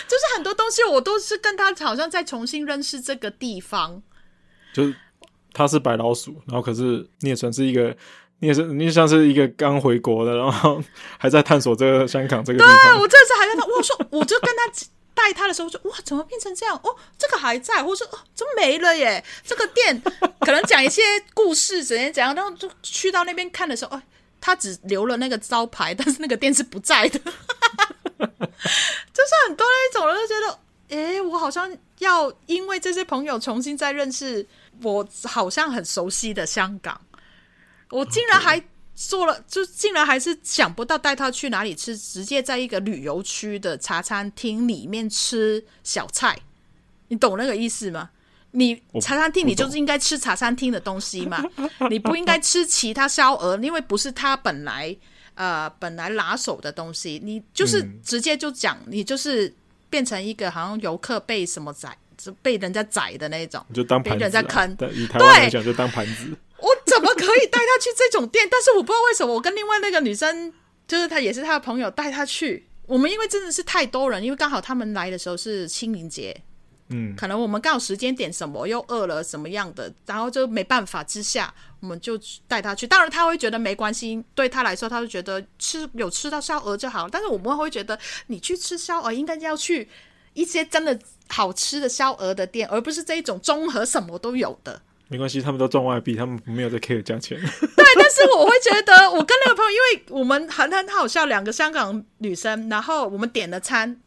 [0.09, 4.03] 就是很多东西，我都是跟他好像在重新认识这个地方。
[4.73, 4.97] 就是
[5.55, 7.97] 他是白老鼠，然后可是聂纯是一个，
[8.41, 10.83] 你也是你也像是一个刚回国的，然后
[11.17, 12.77] 还在探索这个香港这个地方。
[12.83, 14.71] 对，我这次还在他，我说我就跟他
[15.15, 16.77] 带他的时候，我说哇，怎么变成这样？
[16.83, 19.25] 哦，这个还在，我说哦，怎么没了耶？
[19.45, 20.03] 这个店
[20.41, 21.01] 可能讲一些
[21.33, 24.03] 故事，怎样怎样，然后就去到那边看的时候，哦，
[24.41, 27.21] 他只留了那个招牌，但是那个店是不在的。
[28.19, 30.59] 就是很多那种人就觉得，
[30.97, 34.45] 哎、我好像要因为这些朋友重新再认识
[34.83, 37.01] 我，好像很熟悉的香港。
[37.91, 38.63] 我竟然还
[38.95, 46.39] 做了，就竟然还是想不到带他去哪里吃，直接在一个旅游区的茶餐厅里面吃小菜。
[47.09, 48.11] 你懂那个意思吗？
[48.53, 51.43] 你茶餐厅，你就是应该吃茶餐厅的东西嘛，
[51.91, 54.97] 你不应该吃其他烧鹅，因为不是他本来。
[55.37, 59.53] 呃，本来拿手的东西，你就是直接就讲，嗯、你就是
[59.91, 64.77] 变成一个好像游客被什么宰，就被人家宰的那种，就当盘子、啊，被人家坑。
[64.77, 66.37] 对，以台湾来讲，就当盘子。
[66.59, 68.49] 我怎么可以带他去这种店？
[68.51, 70.53] 但是我不知道为什么，我跟另外那个女生，
[70.89, 72.67] 就是她也是她的朋友，带她去。
[72.87, 76.43] 我们因为真的是太多人，因为刚好他们来的时候是清明节。
[76.91, 82.87] 嗯，可能我们刚好时间点什么又饿了什么样的，然后就没办法之下，我们就带他去。
[82.87, 87.09] 当然他会觉得没关系，对他来说，他就觉得吃有吃到烧鹅就好。
[87.09, 89.89] 但是我们会觉得，你去吃烧鹅应该要去
[90.35, 94.81] 一些真的好吃的烧鹅的店，而不是这一种综合什么都有的。
[95.09, 97.39] 没关系，他们都赚外币，他们没有在 care 价钱。
[97.41, 104.01] 对，但是我会觉得，我跟那个朋友，因为我们很很好笑，两个香港女生，然后我们点了餐。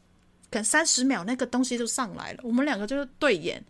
[0.49, 3.61] 可能三十秒那个东西就上来了，我们两个就是对眼，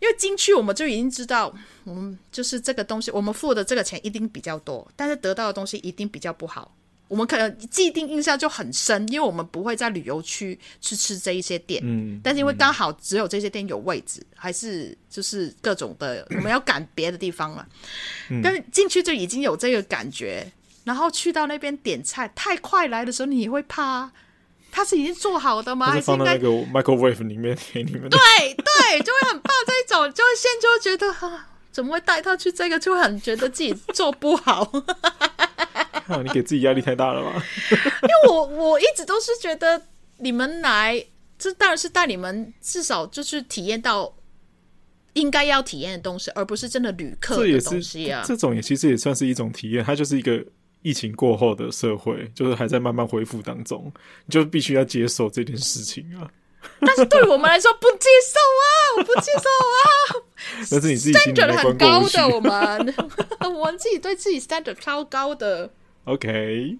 [0.00, 6.74] 因为进去我们就已经知道，我们就是这个东西，我们付的这个钱一定比较多，但是得到的东西一定比较不好。
[7.08, 17.66] 我们可能既定印象就很深，因为我们不会在旅游区去吃这一些店，嗯，但是因为刚好只有这些店有位置，还是就是各种的，我们要赶别的地方了，
[18.30, 20.46] 嗯，但是进去就已经有这个感觉，
[20.84, 24.10] 然后去到那边点菜太快来的时候，你也会怕。
[24.70, 25.86] 它是已经做好的吗？
[25.86, 28.02] 还是放在那个 microwave 里面给你们？
[28.10, 32.78] 对对，就会很怕这一种，就会先就会觉得啊，怎么会带他去这个？
[32.78, 34.70] 就会很觉得自己做不好。
[36.08, 37.42] 啊， 你给自己压力太大了吧？
[38.02, 39.80] 因为我我一直都是觉得
[40.16, 41.04] 你们来，
[41.38, 44.16] 这当然是带你们至少就是体验到
[45.12, 48.22] 应该要体验的东西，而不是真的旅客的东西啊。
[48.26, 50.44] 这，这种也其实也算是一种体验，它就是一个。
[50.80, 53.92] 疫情过后的社会，就是还在慢慢恢复当中，
[54.26, 56.30] 你就必须要接受这件事情啊。
[56.80, 59.82] 但是对我们来说，不接受啊，我不接受啊。
[60.70, 62.94] 那是你自己心里很高的，我们
[63.42, 65.68] 我们自己对自己 standard 超高的。
[66.08, 66.78] OK，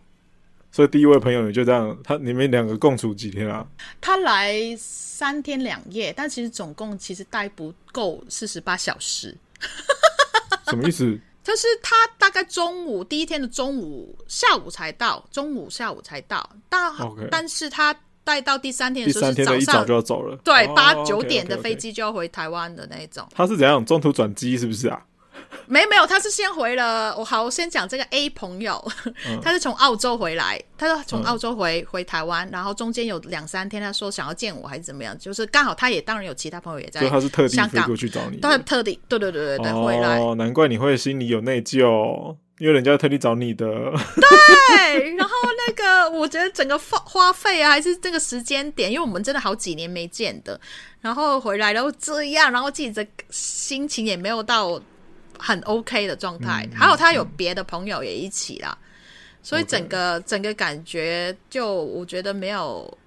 [0.73, 3.67] 所以第一位朋友你就这样，他你们两个共处几天啊？
[4.01, 9.37] 他来三天两夜，但其实总共其实待不够四十八小时。
[10.67, 11.19] 什么意思？
[11.45, 16.93] 就是他大概中午第一天的中午下午才到，中午下午才到，但.
[17.31, 23.27] 但是他待到第三天的时候是早上，一早就要走了，对，八九点的飞机就要回台湾的那种。
[23.35, 25.03] 他是怎样中途转机是不是啊？
[25.67, 27.15] 没有没有，他是先回了。
[27.17, 28.83] 我好，我先讲这个 A 朋友，
[29.27, 40.19] 嗯、他是从澳洲回来，他是从澳洲回、嗯、回台湾，然后中间有两三天，他说想要见我还是怎么样，就是刚好他也当然有其他朋友也在，他是特地飞过去找你，他特地对对对对对、哦、回来。
[40.19, 43.67] 哦，难怪你会心里有内疚，因为人家特地找你的。
[43.67, 45.35] 对，然后
[45.67, 50.59] 那个我觉得整个花花费啊，还是这个时间点，因为我们真的好几年没见的，
[51.01, 54.81] 然后回来然后这样，然后自己的心情也没有到。
[55.39, 58.85] 很 OK 的状态，嗯、还有他有别的朋友也一起啦，嗯、
[59.43, 62.99] 所以整个整个感觉就我觉得没有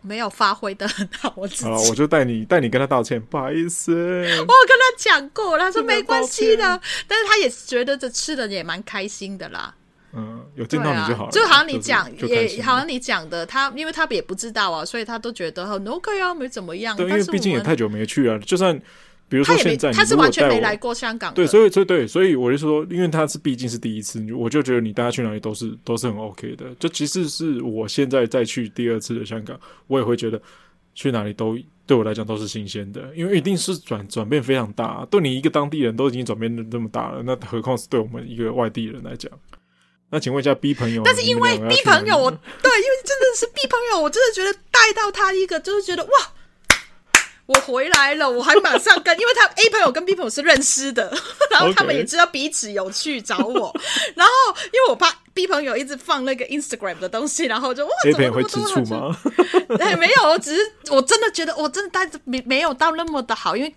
[0.00, 1.32] 没有发挥的很好。
[1.36, 3.92] 我自己，我就带你带你跟他道歉，不好意思。
[3.92, 9.74] 我有跟他讲过，他说没关系的，但是他也觉得这吃的也蛮开心的啦。
[10.14, 16.96] 嗯，有见到你就好了，就好像你讲，就是、也好像你讲的，他因为他也不知道啊，所以他都觉得很 OK 啊，没怎么样。
[16.96, 18.80] 对，因为毕竟也太久没去了，就算。
[19.32, 21.32] 比如说现在，他是完全没来过香港。
[21.32, 26.66] 对，所以，所以，对，所以我就说，因为他是毕竟是第一次，我就觉得你带他去哪里都是都是很 OK 的。
[26.78, 30.38] 就其实是我现在再去第二次的香港，我也会觉得
[30.94, 35.02] 去哪里都对我来讲都是新鲜的，因为一定是转转变非常大。
[35.10, 39.32] 对你一个当地人都已经转变的这么大了，那何况是对我们一个外地人来讲？
[40.10, 46.10] 那请问一下 B 朋友，但是因为 B 朋友，我对，因为真的是 B 朋友，我真的觉得带到他一个，就是觉得哇。
[47.46, 51.12] 我回来了，我还马上跟， 因为他 A 朋友跟 B 朋友是认识的，
[51.50, 53.74] 然后他们也知道彼此有去找我，
[54.14, 54.32] 然后
[54.66, 59.16] 因为我怕 B 朋友一直放那个 Instagram 的东西，然后就哇，怎么那么多会吃醋吗？
[59.80, 63.74] 哎，没有，我只是我真的觉得我真的待着没没有到那么的好，因为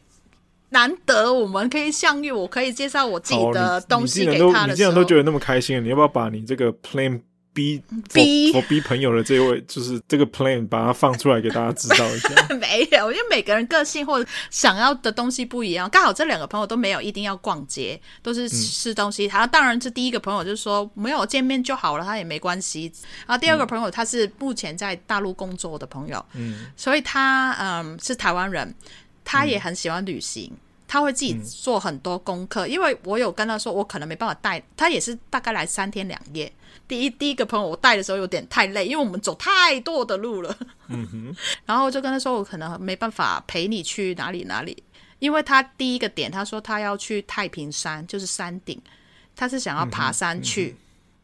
[0.69, 7.21] 难得我们可以相遇，我可以介绍我自己的东西给他的时候，你，你，你既然都觉得那么开心，你要不要把你这个 plan？
[7.55, 7.81] 逼
[8.13, 12.29] 逼我逼朋友的这位，就是这个 plan，把它放出来给大家知道一下。
[12.59, 15.89] 没有，因为每个人个性或者想要的东西不一样。
[15.89, 19.25] 刚好这两个朋友都没有一定要逛街，都是吃东西。
[19.25, 22.91] 他、嗯、当然是第一个朋友就是说没有见面就好了，他也没关系。
[23.25, 28.75] 然后第二个朋友他是目前在大陆工作的朋友，嗯，所以他嗯是台湾人，
[29.23, 30.57] 他也很喜欢旅行，嗯、
[30.95, 32.65] 他会自己做很多功课。
[32.65, 36.49] 嗯、因为我有跟他说，我可能没办法带他，也是大概来三天两夜。
[36.88, 40.58] 第一第一个朋友我带的时候有点太累，因为我们走太多的路了。
[40.88, 41.36] 嗯哼，
[41.67, 44.81] 然后就跟他说，我可能没办法陪你去哪里哪里，
[45.19, 48.81] 因为他第一个点他说他要去太平山，就是山顶，
[49.36, 50.77] 他是想要爬山去，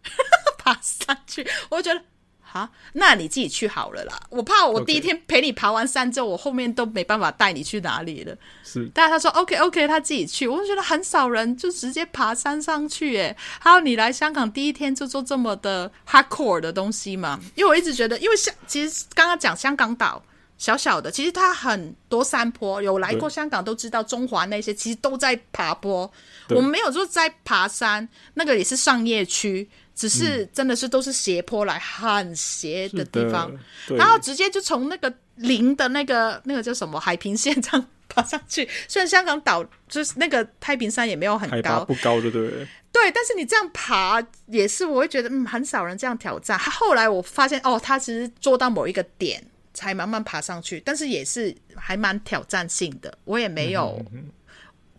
[0.04, 2.06] 嗯嗯、 爬山去，我就觉得。
[2.54, 4.20] 好，那你自己去好了啦。
[4.30, 8.36] 我怕我第一天陪你爬完山之后.我后面都没办法带你去哪里了。
[8.62, 10.50] 是，但是他说 OK OK，他自己去。
[10.50, 17.40] 我就觉得很少人就直接爬山上去，哎，还有你来香港第一天就做这么的 hardcore 的东西嘛？
[17.56, 20.22] 因为我一直觉得，因为香其实刚刚讲香港岛
[20.58, 26.12] 小小的，其实它很多山坡，有来过香港都知道，中环那些其实都在爬坡。
[26.50, 29.70] 我们没有说在爬山，那个也是商业区。
[29.96, 33.52] 只是真的是都是斜坡来，很斜的地方，
[33.90, 38.68] 然后直接就从那个零的那个那个叫什么海平线这样爬上去。
[38.88, 42.68] 虽然香港岛就是那个太平山也没有很高，不高，对不对？
[42.92, 46.58] 对，但是你这样爬也是，我会觉得嗯，很少人这样挑战。
[46.60, 49.42] 后来我发现哦，他其实做到某一个点
[49.74, 53.18] 才慢慢爬上去，但是也是还蛮挑战性的。
[53.24, 54.04] 我也没有。
[54.12, 54.30] 嗯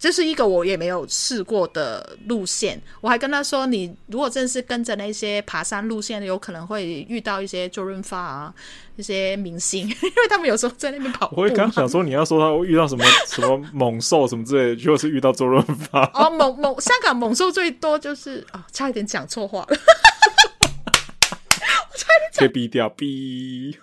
[0.02, 8.52] 这是一个我也没有试过的路线，我还跟他说：“你如果真是跟着那些爬山路线，有可能会遇到一些周润发啊，
[8.96, 16.04] 一些明星， 因为他们有时候在那边跑步。”我也刚想说，你要说他遇到什么什么猛兽什么之类的，就是遇到周润发。
[16.14, 19.76] 哦，猛猛，香港猛兽最多就是哦，差一点讲错话了，我
[21.96, 23.78] 差一点讲逼掉逼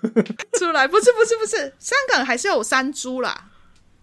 [0.60, 3.45] 出来，不是不是不是，香港还是有山猪啦。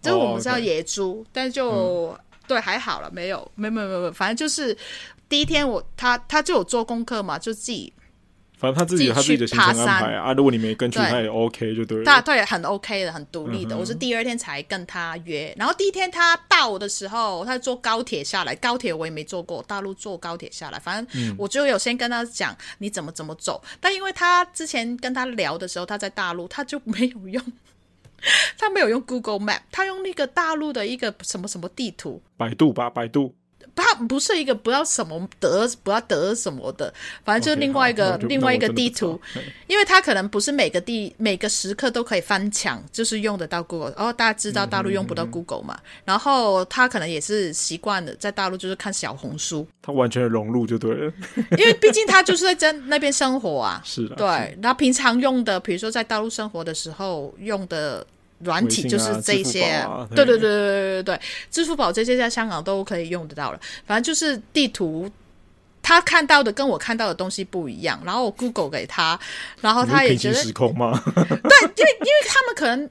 [0.07, 1.25] 就是我们知道野猪，oh.
[1.31, 4.75] 但就、嗯、对还好了，没有，没没，没，没，反正就是
[5.27, 7.93] 第一天我他他就有做功课嘛，就自己，
[8.57, 10.33] 反正他自己有他自己的行程安排啊。
[10.33, 12.03] 如果你没跟去，他也 OK 就对了。
[12.05, 13.75] 他对很 OK 的，很独立的。
[13.75, 23.61] 嗯、我是第二天才跟他约，然后第一天他到的时候，他坐高铁下来，高铁我也没坐过，大陆坐高铁下来，反正我就有先跟他讲你怎么怎么走。
[23.79, 27.43] 但因为他之前跟他聊的时候，他在大陆，他就没有用。
[28.57, 33.35] 他没有用 Google Map，他用那个大陆的一个什么什么地图，百度吧，百度。
[33.83, 39.19] 他不是一个不要什么得，不要得什么的，反正就是另外一个 okay, 另外一个地图，
[39.67, 43.93] 因为他可能不是每个地每个时刻都可以翻墙，就是用得到 Google。
[43.95, 45.75] 哦，大家知道大陆用不到 Google 嘛？
[45.75, 51.13] 嗯嗯嗯，然后他可能也是习惯了在大陆就是看小红书，他完全融入就对了，
[51.57, 53.81] 因为毕竟他就是在在那边生活啊。
[53.85, 54.27] 是的，对。
[54.61, 58.05] 然后平常用的，比如说在大陆生活的时候用的。
[58.39, 63.59] 软体就是这些，啊、对对对对对对对，支付宝这些在香港都可以用得到了。
[63.85, 65.09] 反正就是地图，
[65.81, 67.99] 他看到的跟我看到的东西不一样。
[68.05, 69.19] 然后我 Google 给他，
[69.61, 71.01] 然后他也觉得时空吗？
[71.03, 72.89] 对，因为因为他们可能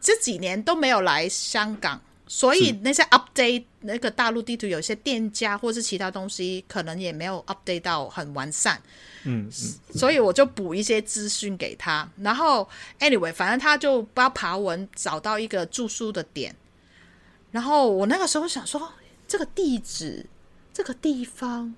[0.00, 8.80] 这几年都没有来香港，所以那些 update 那个大陆地图，有些店家或是其他东西，可能也没有 update 到很完善。
[9.24, 12.68] 嗯，嗯，所以我就补一些资讯给他，然后
[12.98, 16.54] anyway，反正他就不要爬文找到一个住宿的点，
[17.50, 18.92] 然后我那个时候想说，
[19.28, 20.26] 这个地址，
[20.72, 21.74] 这个地方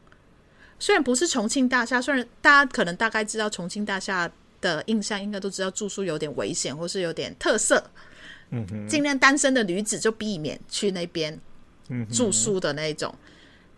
[0.78, 4.30] 虽然不是重庆大厦，虽然大家可能大概知道重庆大厦
[4.60, 7.90] 的印象，应该都知道住宿有点危险或是有点特色，
[8.50, 11.40] 嗯哼，尽量单身的女子就避免去那边
[12.12, 13.14] 住宿的那种。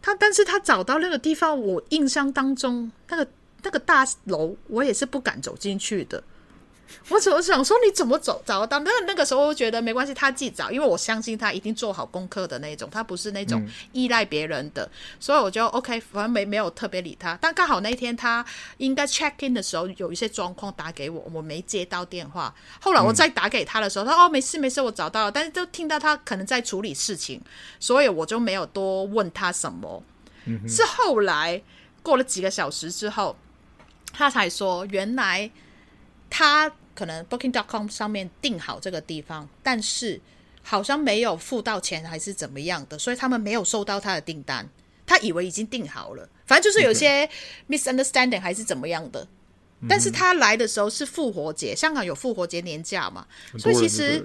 [0.02, 3.28] 他，但是他找到那个地方，我印象当中那个。
[3.62, 6.22] 那个大楼，我也是不敢走进去的。
[7.10, 8.78] 我只是想说，你怎么走找得到？
[8.80, 17.38] 那那个时候，我觉得没关系，他自己找，因为我相信他一定做好功课的那种，他不是那种依赖别人的，嗯、所以我就 OK，反正没没有特别理他。
[17.40, 18.44] 但刚好那天他
[18.78, 22.54] 应该 check in 的时候有一些状况打给我，我没接到电话。
[22.80, 25.32] 后来我再打给他的时候，他说哦，没事没事，我找到了。
[25.32, 27.40] 但是就听到他可能在处理事情，
[27.80, 30.02] 所以我就没有多问他什么。
[30.46, 31.60] 嗯、是后来
[32.02, 33.36] 过了几个小时之后。
[34.18, 35.50] 他才说，原来
[36.30, 40.20] 他可能 Booking.com 上面订好这个地方，但是
[40.62, 44.68] 好像没有付到钱，还是怎么样的，所以他们没有收到他的订单。
[45.06, 47.28] 他以为已经订好了，反正就是有些
[47.68, 49.26] misunderstanding 还是怎么样的。
[49.88, 53.24] 但是他来的时候是复活节，香港有复活节年假嘛，
[53.58, 54.24] 所以其实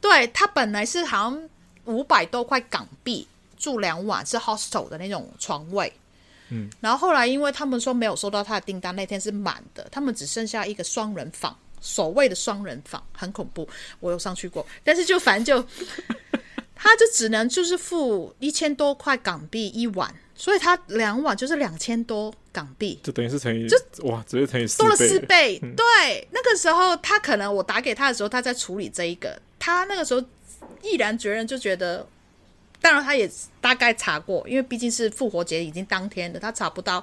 [0.00, 1.48] 对他本来是好像
[1.84, 3.26] 五百多块港币
[3.58, 5.92] 住两晚是 hostel 的那种床位。
[6.52, 13.66] 嗯，然后后来因为他们说没有收到他的订单，那天是满的，他们只剩下一个双人房，所谓的双人房很恐怖，
[14.00, 15.66] 我有上去过，但是就反正就，
[16.76, 25.58] 他就只能就是付一千多块港币一晚，所以他两晚就是两千多港币，就等于是乘以就哇，直接乘以多了四倍。
[25.62, 30.22] 嗯、对，那个时候他可能我打给他的时候，他在处理这一个，他那个时候
[30.82, 32.06] 毅然决然就觉得。
[32.82, 33.30] 当然，他也
[33.60, 37.02] 大概查过，因为毕竟是复活节已经当天的，他查不到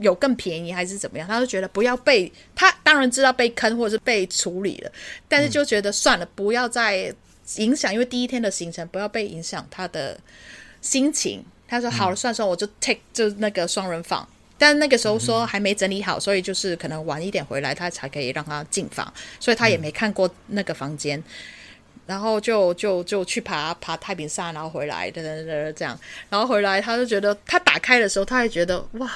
[0.00, 4.90] 有更便宜还是怎么样，他就觉得不要被他当然知道被坑或者是被处理了，
[5.28, 7.14] 但是就觉得算了，不要再
[7.56, 10.18] 影响，因为第一天的行程不要被影响他的
[10.80, 11.44] 心情。
[11.68, 21.22] 他说好了，算算我就 take 就那个双人房，但那个时候说还没整理好，所以就是可能晚一点回来，他才可以让他进房，所以他也没看过那个房间。
[22.12, 25.98] 然后就就就去爬爬太平山，然后回来，等等等这样，
[26.28, 29.10] 然后回来他就觉得，他打开的时候，他还觉得哇，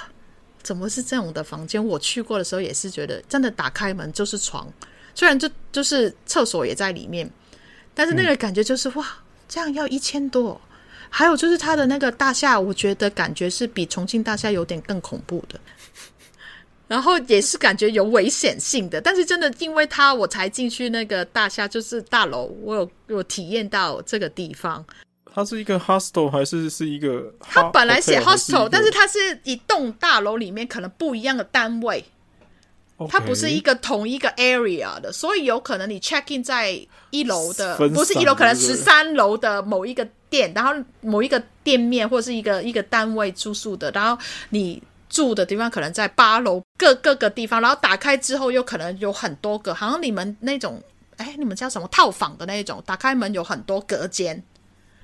[0.63, 1.85] 怎么是这种的房间？
[1.85, 4.67] 我去过的时候也是觉得，真的打开门就是床，
[5.15, 7.31] 虽然就就是厕所也在里面，
[7.95, 9.07] 但是那个感觉就是、哇，
[9.47, 10.59] 这样要一千多。
[11.09, 15.61] 还有就是他的那个大厦，我觉得感觉是比重庆大厦有点更恐怖的。
[16.89, 24.85] 然后也是感觉有危险性的，但是真的因为他我才进去那个大厦，就是大楼，我有有体验到这个地方。
[25.35, 27.35] 它是一个 hostel 还是是一个？
[27.41, 32.05] 它本来写 hostel，但是它是一栋大楼里面可能不一样的单位.
[33.11, 36.81] 它不是一个同一个 area 的，所以有可能你 check in 在
[37.11, 44.81] 一楼的，不是一楼，可能十三楼的某一个店，然后某一个店面或是一个一个单位住宿的，然后你。
[45.17, 50.83] 住的地方可能在八楼各各个地方，然后打开之后又可能有很多个，好像你们那种，
[51.17, 51.89] 哎，你们叫什么？
[51.89, 54.43] 套房的那种，打开门有很多隔间。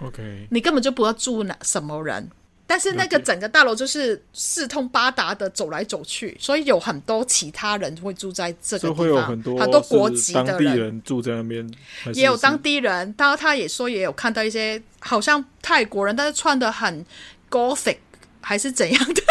[0.01, 2.29] OK，你根本就不要住哪什么人，
[2.67, 11.67] 但是那个整个大楼就是四通八达的走来走去，所以有很多其他人会住在这个地方，会有很多很多国籍的当地人住在那边，
[12.13, 17.07] 也有当地人，然后他也说也有看到一些好像泰国人，但是穿的很
[17.51, 17.97] Gothic
[18.43, 19.23] 还是怎样的。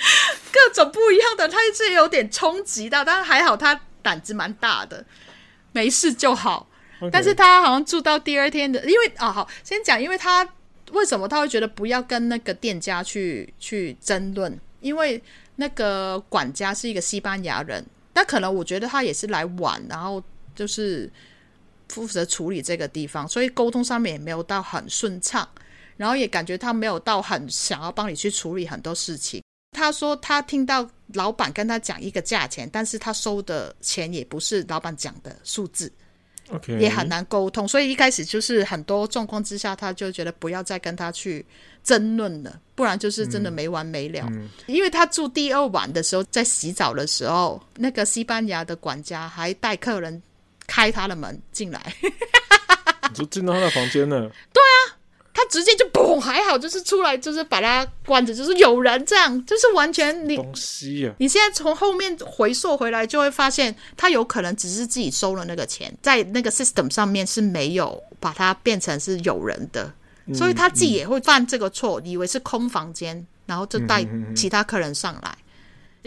[0.52, 5.04] 各种不一样的，他是有点冲击到，但是还好他胆子蛮大的，
[5.72, 6.68] 没事就好。
[7.12, 10.46] 但是他好像住到第二天的，因为啊、哦，好，先讲，因为他
[10.90, 15.22] 为什么他会觉得不要跟那个店家去去争论，因为
[15.56, 20.20] 那个管家是一个西班牙人，但可能我觉得他也是来晚，然后
[20.56, 21.08] 就是
[21.88, 25.48] 负责处理这个地方，所以沟通上面也没有到很顺畅，
[25.96, 29.40] 然后也感觉他没有到很想要帮你去处理很多事情。
[29.72, 35.90] 他说他听到老板跟他讲一个价钱，但是他收的钱也不是老板讲的数字
[36.50, 41.44] ，OK，也很难沟通，所以一开始就是很多状况之下，他就觉得不要再跟他去
[41.84, 44.26] 争论了，不然就是真的没完没了。
[44.30, 50.20] 嗯嗯、因为他住第二晚的时候，在洗澡的时候，那个西班牙的管家还带客人
[50.66, 51.94] 开他的门进来。
[53.08, 54.20] 你就进到他的房间了。
[54.52, 54.97] 对啊。
[55.38, 61.14] 他直接就嘣，还好，就是出来，就是把他关着，就是有人这样，就是完全你东西啊！
[61.18, 69.92] 你现在从后面回溯回来，就会发现他有可能只是自己收了那个钱，在那个 system 上面是没有把它变成是有人的，
[70.26, 75.38] 嗯、所以他自己也会犯这个错，嗯、以为是空房间，然后就带其他客人上来。
[75.38, 75.47] 因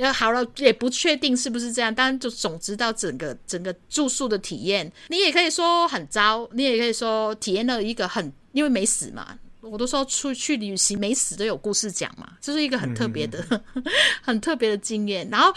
[0.04, 8.32] 为好了，也不确定是不是这样，但就总知道整个整个住宿的体验，你也可以说很糟，你也可以说体验了一个很。
[8.54, 13.84] 因为没死嘛，我都说出去旅行没死都有故事讲嘛，这是一个很特别的、嗯、
[14.22, 15.26] 很特别的经验。
[15.32, 15.54] 然后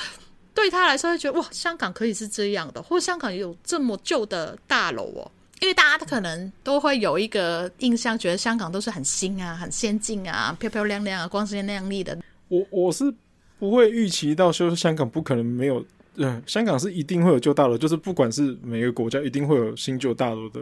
[0.55, 5.29] 对他来说，他觉得哇，香港可以是这样的，或者香港有这么旧的大楼哦。
[5.59, 12.17] 因为大家可能都会有一个印象，觉得香港都是很新啊、很先进啊、漂漂亮亮啊、光鲜亮丽的。
[12.47, 13.13] 我我是
[13.59, 15.85] 不会预期到说香港不可能没有，
[16.17, 20.61] 嗯，香港是一定会有旧大楼，就是不管是每个国家一定会有新旧大楼的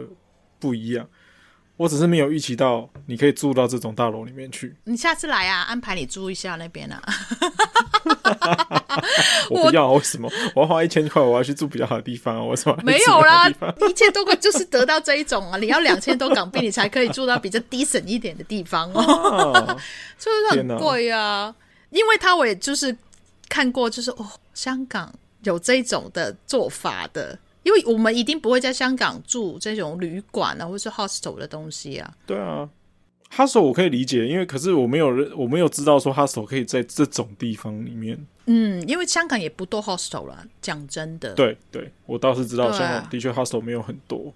[0.59, 1.07] 不一样。
[1.75, 4.75] 我只是没有预期到你可以住到这种大楼里面去。
[4.83, 7.01] 你下次来啊，安排你住一下那边啊。
[9.49, 10.29] 我不要，为什么？
[10.55, 12.43] 我要花一千块，我要去住比较好的地方啊？
[12.45, 12.77] 为什么？
[12.83, 13.49] 没有啦，
[13.89, 15.57] 一千多块就是得到这一种啊！
[15.57, 19.77] 你要两千多港币，你才可以住到比较低省一点的地方哦。
[20.19, 21.53] 是不是很贵啊？
[21.93, 22.95] 因为他我也就是
[23.47, 25.13] 看过，就是哦，香港
[25.43, 27.39] 有这种的做法的。
[27.63, 32.13] 因为我们一定不会在香港住这种旅馆啊，或是 hostel 的东西啊。
[32.25, 32.69] 对啊
[33.33, 38.19] ，hostel 我可以理解，因为可是我没有人，我没有知道说 hostel 可以在这种地方里面。
[38.47, 41.33] 嗯，因为香港也不多 hostel 啦，讲真的。
[41.35, 44.33] 对对，我倒是知道香港的确 hostel 没有很多。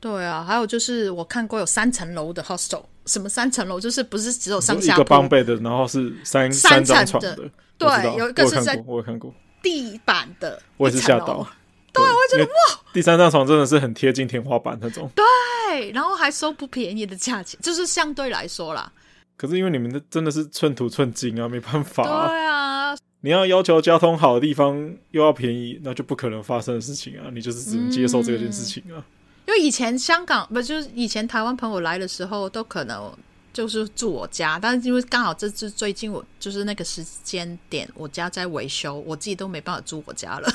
[0.00, 3.80] 对啊，还有就是我看过有三层楼的 hostel，什么三层楼？
[3.80, 4.94] 就是不是只有上下？
[4.94, 7.36] 一个帮背的，然后是三三张床的。
[7.76, 11.46] 对，有一个是在我有看过地板的，我也是吓到。
[11.92, 15.10] 对，我觉得哇，第三张床真的是很贴近天花板那种。
[15.14, 18.92] 对，然后还收不便宜的价钱，就是相对来说啦。
[19.36, 22.28] 可是因为你们的真的是寸土寸金啊，没办法啊。
[22.28, 24.76] 对啊，你要要求交通好的地方
[25.10, 27.30] 又要便宜，那就不可能发生的事情啊。
[27.32, 28.98] 你就是只能接受这件事情啊。
[28.98, 29.04] 嗯，
[29.48, 33.12] 因为以前香港不就是以前台湾朋友来的时候都可能。
[33.50, 40.48] 就是住我家，但是因为刚好这次最近我就是那个时间点，我家在维修，我自己都没办法住我家了，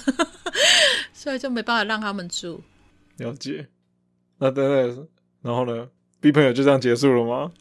[1.11, 2.61] 所以就没办法让他们住。
[3.17, 3.67] 了解。
[4.37, 5.07] 那等等，
[5.41, 5.89] 然后呢
[6.21, 7.51] ？B 朋友就这样结束了吗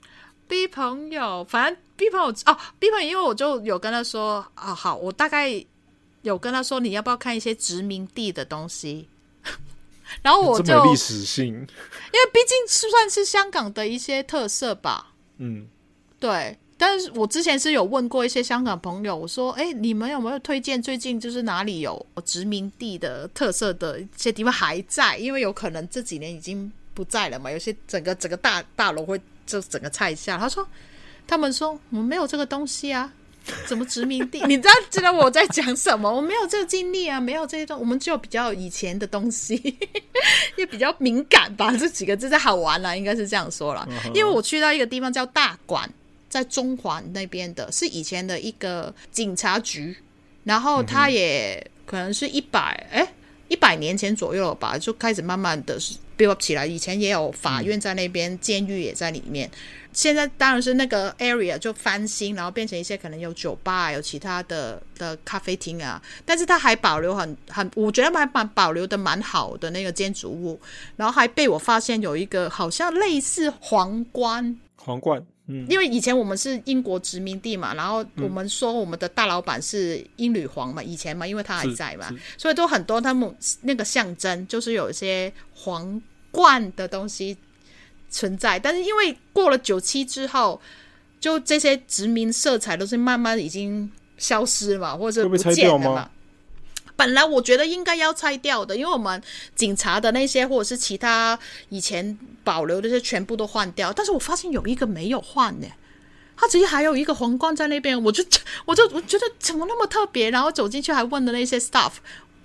[0.47, 5.51] ？B 朋友，反正 B 朋友哦，B 朋友，因为我就有跟他说啊、哦，好，我大概
[6.20, 9.09] 有跟他说，你要不要看一些殖民地的东西？
[10.22, 15.12] 然后我就历史性，因为毕竟是算是香港的一些特色吧。
[15.38, 15.66] 嗯，
[16.20, 25.16] 对，但是我之前是有问过一些香港朋友，我说，哎，你们有没有推荐最近就是哪里有殖民地的特色的一些地方还在？
[25.16, 30.36] 因为有可能这几年已经不在了嘛，有些整个整个大大楼会就整个拆下。
[30.36, 30.66] 他说，
[31.26, 33.12] 他们说我们没有这个东西啊，
[33.66, 34.43] 怎么殖民地？
[34.47, 36.11] 你知道知道我在讲什么？
[36.12, 39.78] 我没有这个经历啊，没有这些东，我们就比较以前的东西。
[40.57, 43.88] 也比较敏感吧，这几个字在好玩啦，应该是这样说了。
[44.14, 45.88] 因为我去到一个地方叫大馆，
[46.28, 49.97] 在中环那边的，是以前的一个警察局，
[50.45, 52.61] 然后它也可能是一百
[52.93, 53.12] 哎
[53.53, 55.78] 一百年前左右吧，就开始慢慢的
[56.16, 56.64] build up 起来。
[56.64, 59.50] 以前也有法院在那边，监狱也在里面。
[59.92, 70.59] 现在当然是那个 area 就翻新，然后变成一些可能有酒吧，有其他的的咖啡厅啊，但是它还保留很很，我觉得还蛮保留的蛮好的那个建筑物，
[70.96, 87.36] 然后还被我发现有一个好像类似皇冠，皇冠，嗯，因为以前我们是英国殖民地嘛，然后我们说我们的大老板是英女皇嘛，以前嘛，因为他还在嘛，所以都很多他们那个象征就是有一些皇冠的东西。
[88.14, 90.61] 存在，但是因为过了九七之后，
[91.18, 96.11] 就这些殖民色彩都是慢慢已经消失了嘛，或者不见了嘛。
[96.97, 99.20] 本来我觉得应该要拆掉的，因为我们
[99.55, 101.38] 警察的那些或者是其他
[101.70, 105.66] 以前保留的这些全部都换掉，但是我发现有一个没有换呢，
[106.36, 108.24] 他直接还有一个皇冠在那边，我就
[108.66, 111.93] 我就我觉得怎么那么特别，然后走进去还问的那些 staff，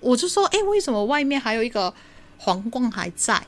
[0.00, 1.92] 我就说，哎，为什么外面还有一个
[2.38, 3.46] 皇冠还在？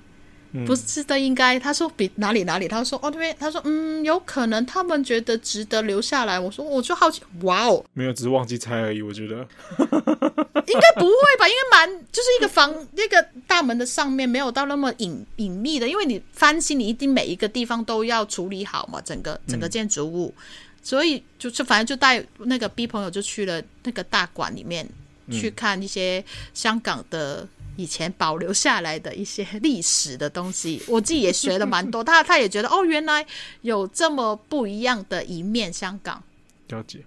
[0.67, 6.41] 不是的，应该他说比哪里哪里，他说哦对，他说嗯，有可能他们觉得值得留下来。
[6.41, 9.01] 我说我就好奇，哇哦，没有，只是忘记拆而已。
[9.01, 9.37] 我觉得
[9.79, 20.43] 应该不会吧，因为蛮就是一个房那个大门的上面没有到那么隐隐秘的，因为你翻新，你一定每一个地方都要处理好嘛，整个整个建筑物，嗯、
[20.83, 24.89] 所以就就反正就带那个 B 朋友就去了那个大馆里面、
[25.27, 27.47] 嗯、去看一些香港的。
[27.81, 32.05] 以前保留下来的一些历史的东西，我自己也学了蛮多。
[32.05, 33.27] 他他也觉得哦，原来
[33.63, 36.23] 有这么不一样的一面，香港。
[36.69, 37.01] 了解。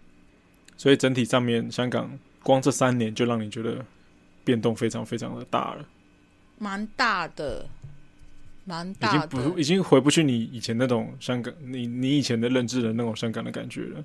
[0.76, 3.86] 所以整体上面，香港光这三年就让你觉得
[4.43, 5.86] 变动非常非常的大了。
[6.57, 7.67] 蛮大的，
[8.65, 14.03] 蛮大的，已经不已经回不去你以前那种香港，你你以前的认知的那种香港的感觉了。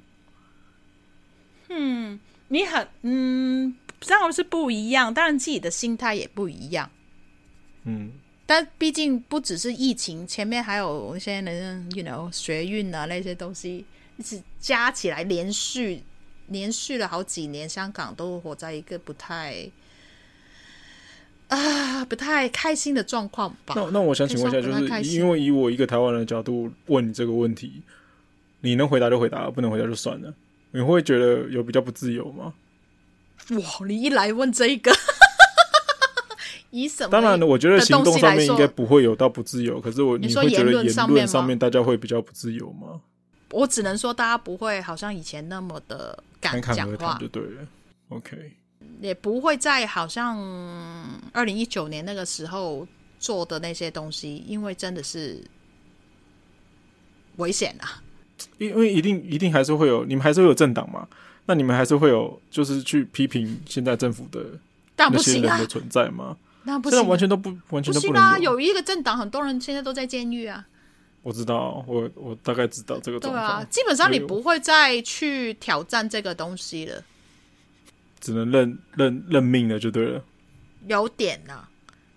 [1.71, 3.75] 嗯，你很嗯。
[4.07, 6.89] 当然是不一样，当然自己的心态也不一样。
[7.85, 8.13] 嗯，
[8.47, 13.85] 但毕竟不只是疫情，前面还有一些人，you know，学运啊那些东西，
[14.17, 16.03] 一直加起来，连续
[16.49, 19.69] 连续了好几年，香港都活在一个不太
[21.49, 23.75] 啊不太开心的状况吧。
[23.77, 27.83] 那那我想请问一下，就是因为以我一个台湾人的角度问你这个问题，
[28.61, 30.35] 你能回答就回答，不能回答就算了。
[30.71, 32.53] 你会觉得有比较不自由吗？
[33.51, 33.87] 哇！
[33.87, 34.93] 你一来问这个，
[36.71, 37.11] 以什么？
[37.11, 39.81] 当然了，我觉得行动上面应该不会有到不自由。
[39.81, 43.01] 可是我，你会觉得言论上面大家会比较不自由吗？
[43.51, 47.67] 我只能说，大家不会好像以前那么的敢讲话，就对了。
[48.11, 48.53] OK，
[49.01, 50.39] 也不会在好像
[51.33, 52.87] 二零一九年那个时候
[53.19, 55.43] 做的那些东西，因为真的是
[57.37, 58.03] 危险啊！
[58.59, 61.09] 因为一定一定还是会有，你们还是会有政党嘛。
[61.49, 64.45] 那你们还是会有，就是去批评现在政府的
[64.99, 66.37] 那些人的存在吗？
[66.65, 68.13] 那不行，完全都不完全都不能有。
[68.13, 68.39] 不行啊！
[68.39, 70.67] 有一个政党，很多人现在都在监狱啊。
[71.23, 73.47] 我知道，我我大概知道这个状况。
[73.47, 77.03] 对啊，基本上你不会再去挑战这个东西了，
[78.21, 80.23] 只能认认认命了，就对了。
[80.87, 81.71] 有点呢、啊，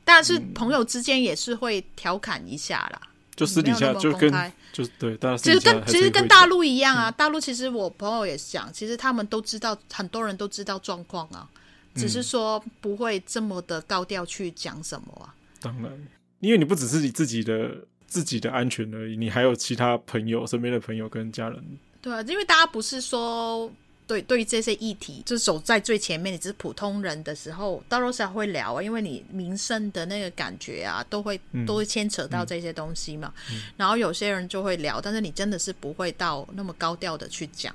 [0.04, 3.02] 但是朋友之间也是会调侃一下啦。
[3.42, 4.32] 就私底下就跟
[4.72, 7.10] 就对，大家其实跟其实跟大陆一样啊。
[7.10, 11.50] 大陆其实我朋友也是讲，其实他们都知道，很多人都知道状况啊，
[11.96, 15.34] 只是说不会这么的高调去讲什么啊。
[15.60, 15.92] 当然，
[16.40, 17.72] 因为你不只是你自己的
[18.06, 21.64] 自己的安全而已，你还有其他朋友、身边的朋友跟家人。
[22.00, 23.72] 对啊，因为大家不是说。
[24.12, 33.34] 对，对于这些议题，就是走在最前面，你只是普通人的时候，到时候会聊啊，因为你民生的那个感觉啊，都会、嗯、都会牵扯到这些东西嘛。
[33.50, 37.74] 嗯、然后有些人就会聊，但是你真的是不会到那么高调的去讲。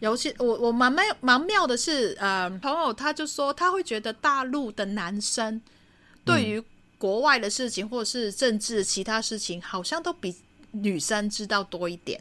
[0.00, 5.58] 尤其我我蛮妙蛮妙的是，呃，朋友他就说他会觉得大陆的男生
[6.26, 6.62] 对于
[6.98, 10.36] 国外的事情或者是政治其他事情，好像都比
[10.72, 12.20] 女生知道多一点。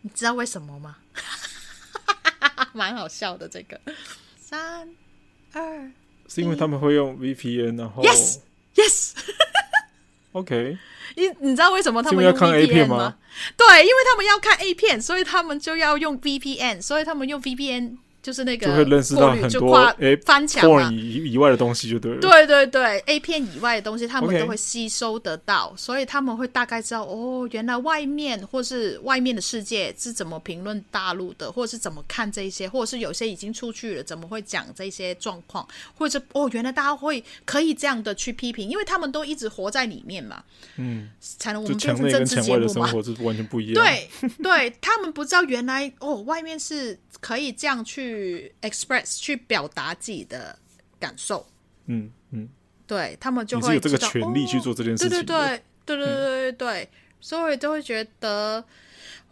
[0.00, 0.96] 你知道为什么吗？
[2.72, 3.80] 蛮好笑的，这个。
[4.38, 4.88] 三
[5.52, 5.90] 二，
[6.28, 8.38] 是因为他们会用 VPN，然后 yes!
[8.74, 10.78] yes，OK，
[11.16, 13.16] 你你知道为什么他们要看 A 片吗？
[13.56, 17.96] 对，因为他们要看 A 片，所以他们就要用 VPN，所以他们用 VPN。
[18.22, 22.20] 就是那个就会认识到很多诶翻墙嘛以以外的东西就对了。
[22.20, 35.66] 对对对，A 片以外的东西他们都会吸收得到，所以他们会大概知道哦，原来外面或是外面的世界是怎么评论大陆的，或者是怎么看这些，或者是有些已经出去了怎么会讲这些状况，
[35.96, 40.42] 或者哦，原来大家会可以这样的去批评，因为他们都一直活在里面嘛。
[40.76, 42.86] 嗯，才能我们变成政治节目嘛。
[43.02, 43.82] 是完全不一样。
[43.82, 44.10] 对
[44.42, 48.09] 对，他们不知道原来哦，外面是可以这样去。
[48.10, 50.58] 去 express 去表达自己的
[50.98, 51.46] 感受，
[51.86, 52.48] 嗯嗯，
[52.86, 56.90] 对他们就会有这个权利去做这件事情，对对对对对对对对，
[57.20, 58.64] 所以就会觉得，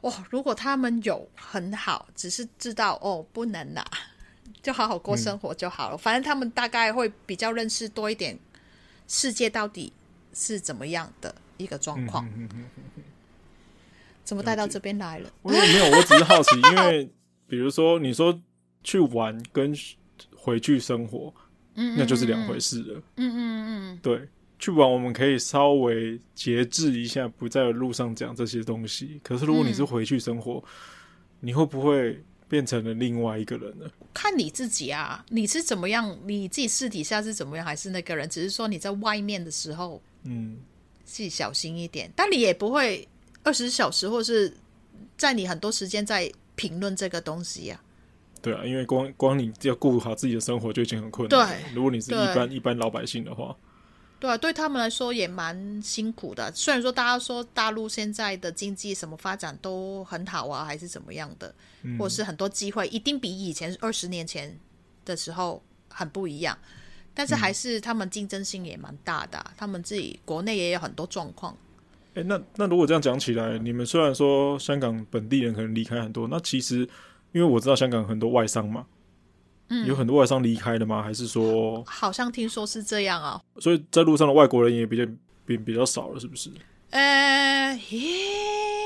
[0.03, 3.85] 哇，如果他们有很好，只是知道哦不能拿，
[4.63, 5.99] 就好好过生活就好了。
[5.99, 8.39] 反正他们大概会比较认识多一点
[9.09, 9.93] 世界到底
[10.33, 12.29] 是怎么样的一个状况。
[14.25, 15.31] 怎么带到这边来了？
[15.43, 17.11] 我没有，我只是好奇，因为
[17.49, 18.41] 比如说你说。
[18.85, 19.75] 去玩跟
[20.37, 21.33] 回去生活，
[21.75, 23.03] 嗯，那就是两回事了。
[23.17, 29.21] 嗯嗯嗯，对，去玩我们可以稍微节制一下，不在路上讲这些东西。
[29.23, 30.71] 可是如果你是回去生活，嗯，
[31.41, 33.87] 你会不会变成了另外一个人呢？
[34.15, 36.19] 看你自己啊，你是怎么样？
[36.25, 37.65] 你自己私底下是怎么样？
[37.65, 38.29] 还是那个人？
[38.29, 40.57] 只是说你在外面的时候，嗯，
[41.05, 42.11] 自己小心一点。
[42.17, 43.07] 但你也不会
[43.43, 44.53] 二十小时，或是
[45.17, 47.87] 在你很多时间在评论这个东西呀，啊。
[48.41, 51.49] 对啊，因为光光你要顾好自己的生活就已经很困难。
[51.49, 53.57] 对，如果你是一般一般老百姓的话，
[54.21, 56.51] 对啊，对他们来说也蛮辛苦的。
[56.53, 64.59] 虽然说大家说大陆现在的经济什么发展都很好啊，还是怎么样的，嗯、或者是很多机会一定比以前二十年前
[65.05, 66.57] 的时候很不一样，
[67.15, 71.57] 但是还是他们竞争性也蛮大的、啊嗯，他们自己国内也有很多状况。
[72.15, 76.89] 哎，那那如果这样讲起来，你们虽然说香港本地人可能离开很多，那其实。
[77.33, 78.87] 因为我知道香港很多外商嘛，
[79.69, 81.03] 嗯，有很多外商离开的吗？
[81.03, 81.83] 还是说？
[81.87, 83.41] 好像听说是这样啊。
[83.61, 85.05] 所以在路上的外国人也比较
[85.45, 86.51] 比比较少了，是不是？
[86.91, 87.75] 呃，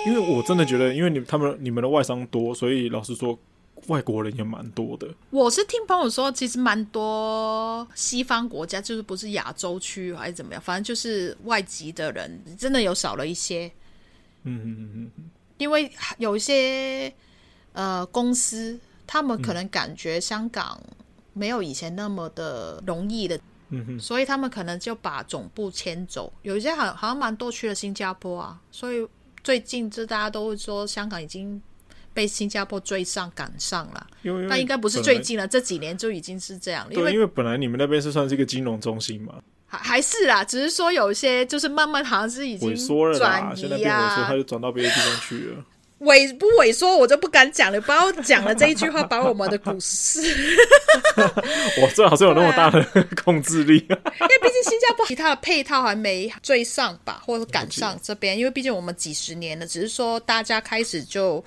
[0.05, 3.39] 因为我真的觉得，因为你他们你们的外商多，所以老实说，
[3.87, 5.07] 外国人也蛮多的。
[5.31, 13.71] 我是听朋友说，其实蛮多西方国家，就是不是亚洲区还是怎么样，反正就是外籍的人真的有少了一些。
[14.43, 15.89] 嗯嗯嗯嗯，因为
[16.19, 17.13] 有一些
[17.73, 20.81] 呃公司，他们可能感觉香港
[21.33, 23.39] 没有以前那么的容易的。
[23.75, 28.61] 嗯哼，所以他们可能就把总部迁走，有一些好好像蛮多去了新加坡啊。
[28.71, 29.09] 所以
[29.43, 31.59] 最近这大家都会说，香港已经
[32.13, 34.07] 被新加坡追上赶上了。
[34.21, 36.93] 因为那应该不是最近了，这几年就已经是这样了。
[36.93, 45.65] 对，因为本来你们那边是算是一个金融中心嘛，还还是啦，只是说有一些就是慢慢好像是已经萎缩了啦，现在变萎缩，他就转到别的地方去了。
[46.03, 47.81] 萎不萎缩，我就不敢讲了。
[47.81, 50.21] 不要讲了这一句话，把我们的股市，
[51.81, 52.83] 我最好是有那么大的
[53.23, 53.77] 控制力。
[53.89, 58.37] 因为毕竟新加坡其他的配套还没追上吧，或者赶上这边。
[58.37, 61.45] 因为毕竟我们几十年了，只是说大家开始就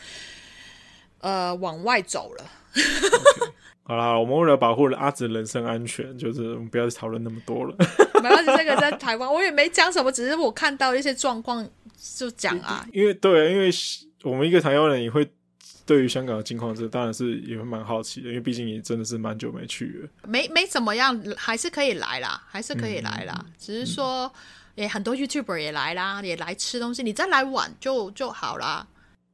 [1.20, 2.46] 呃往外走了。
[2.74, 3.50] okay.
[3.84, 7.76] 好啦，我们为了保护阿紫人身安全，就是我们不要讨论那么多了。
[8.24, 11.68] 没关系，这个在台湾我也没讲什么，只是我看到一些状况
[12.18, 12.88] 就讲啊。
[12.94, 13.70] 因为对，因为。
[14.26, 15.30] 我们一个台湾人也会
[15.86, 20.10] 对于香港的境况，这当然是也会蛮好奇的，因为毕竟也真的是蛮久没去了。
[20.28, 23.46] 没没怎么样，还是可以来啦，还是可以来啦。
[23.46, 24.32] 嗯、只是说，
[24.74, 28.88] 也很多 YouTuber 也来啦，也来吃东西，你再来晚就就好啦。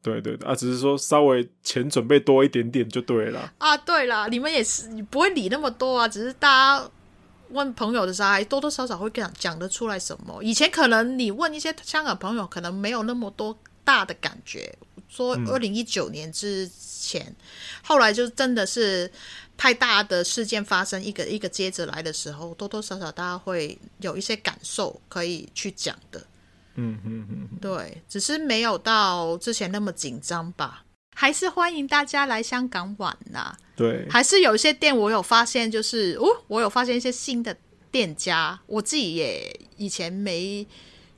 [0.03, 3.53] 对对对啊，只是说稍微钱准备多一点点就对了。
[3.59, 6.89] 啊，对啦，你们也是，你不会理那么多啊，只是大家
[7.51, 10.43] 问朋友的时候，还多多少少会讲讲得出来什么。
[10.43, 13.57] 以前可能你问一些香港朋友，可能没有那么多。
[13.84, 14.73] 大的感觉，
[15.09, 17.36] 说二零一九年之前，嗯，
[17.84, 19.11] 后来就真的是
[19.57, 26.25] 太大的事件发生，一个一个接着来的时候，多多少少大家会有一些感受可以去讲的。
[26.75, 30.86] 嗯嗯嗯，对，只是没有到之前那么紧张吧。
[31.13, 33.55] 还是欢迎大家来香港玩呐。
[33.75, 37.55] 对，还是有一些店我有发现，就是哦，我有发现一些新的
[37.91, 40.65] 店家，我自己也以前没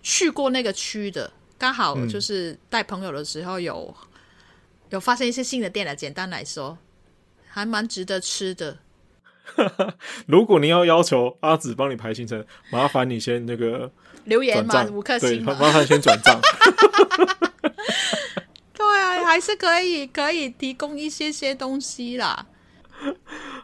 [0.02, 1.32] 去过那个区的。
[1.64, 4.08] 刚好就是带朋友的时候有、嗯、
[4.90, 5.96] 有发现一些新的店了。
[5.96, 6.78] 简单来说，
[7.48, 8.80] 还蛮值得吃的。
[10.28, 13.90] 如果你要要求阿紫帮你排行程，麻烦你先那个
[14.26, 16.38] 留言嘛，五颗星，麻烦先转账。
[18.76, 22.46] 对啊，还是可以可以提供一些些东西啦。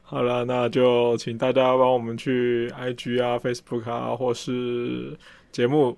[0.04, 5.20] 好了，那就请大家帮我们去 IG 啊、Facebook 啊，或是
[5.52, 5.98] 节目。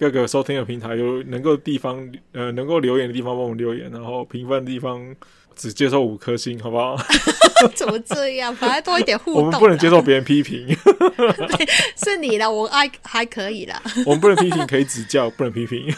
[0.00, 5.14] 各个收听的平台有能够地方呃能够留言的地方帮我们留言，然后评分的地方
[5.54, 6.96] 只接受五颗星，好不好？
[7.76, 8.56] 怎么这样？
[8.56, 9.44] 反而多一点互动。
[9.44, 10.74] 我们不能接受别人批评。
[12.02, 13.78] 是你的，我爱还可以啦。
[14.06, 15.94] 我们不能批评，可以指教，不能批评。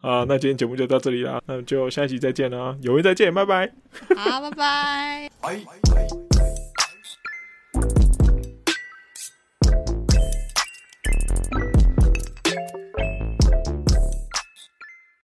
[0.00, 3.68] 啊，那今天节目就到这里啦，那就下一集再见啦，有缘再见，拜拜。
[4.14, 5.30] 好，拜拜。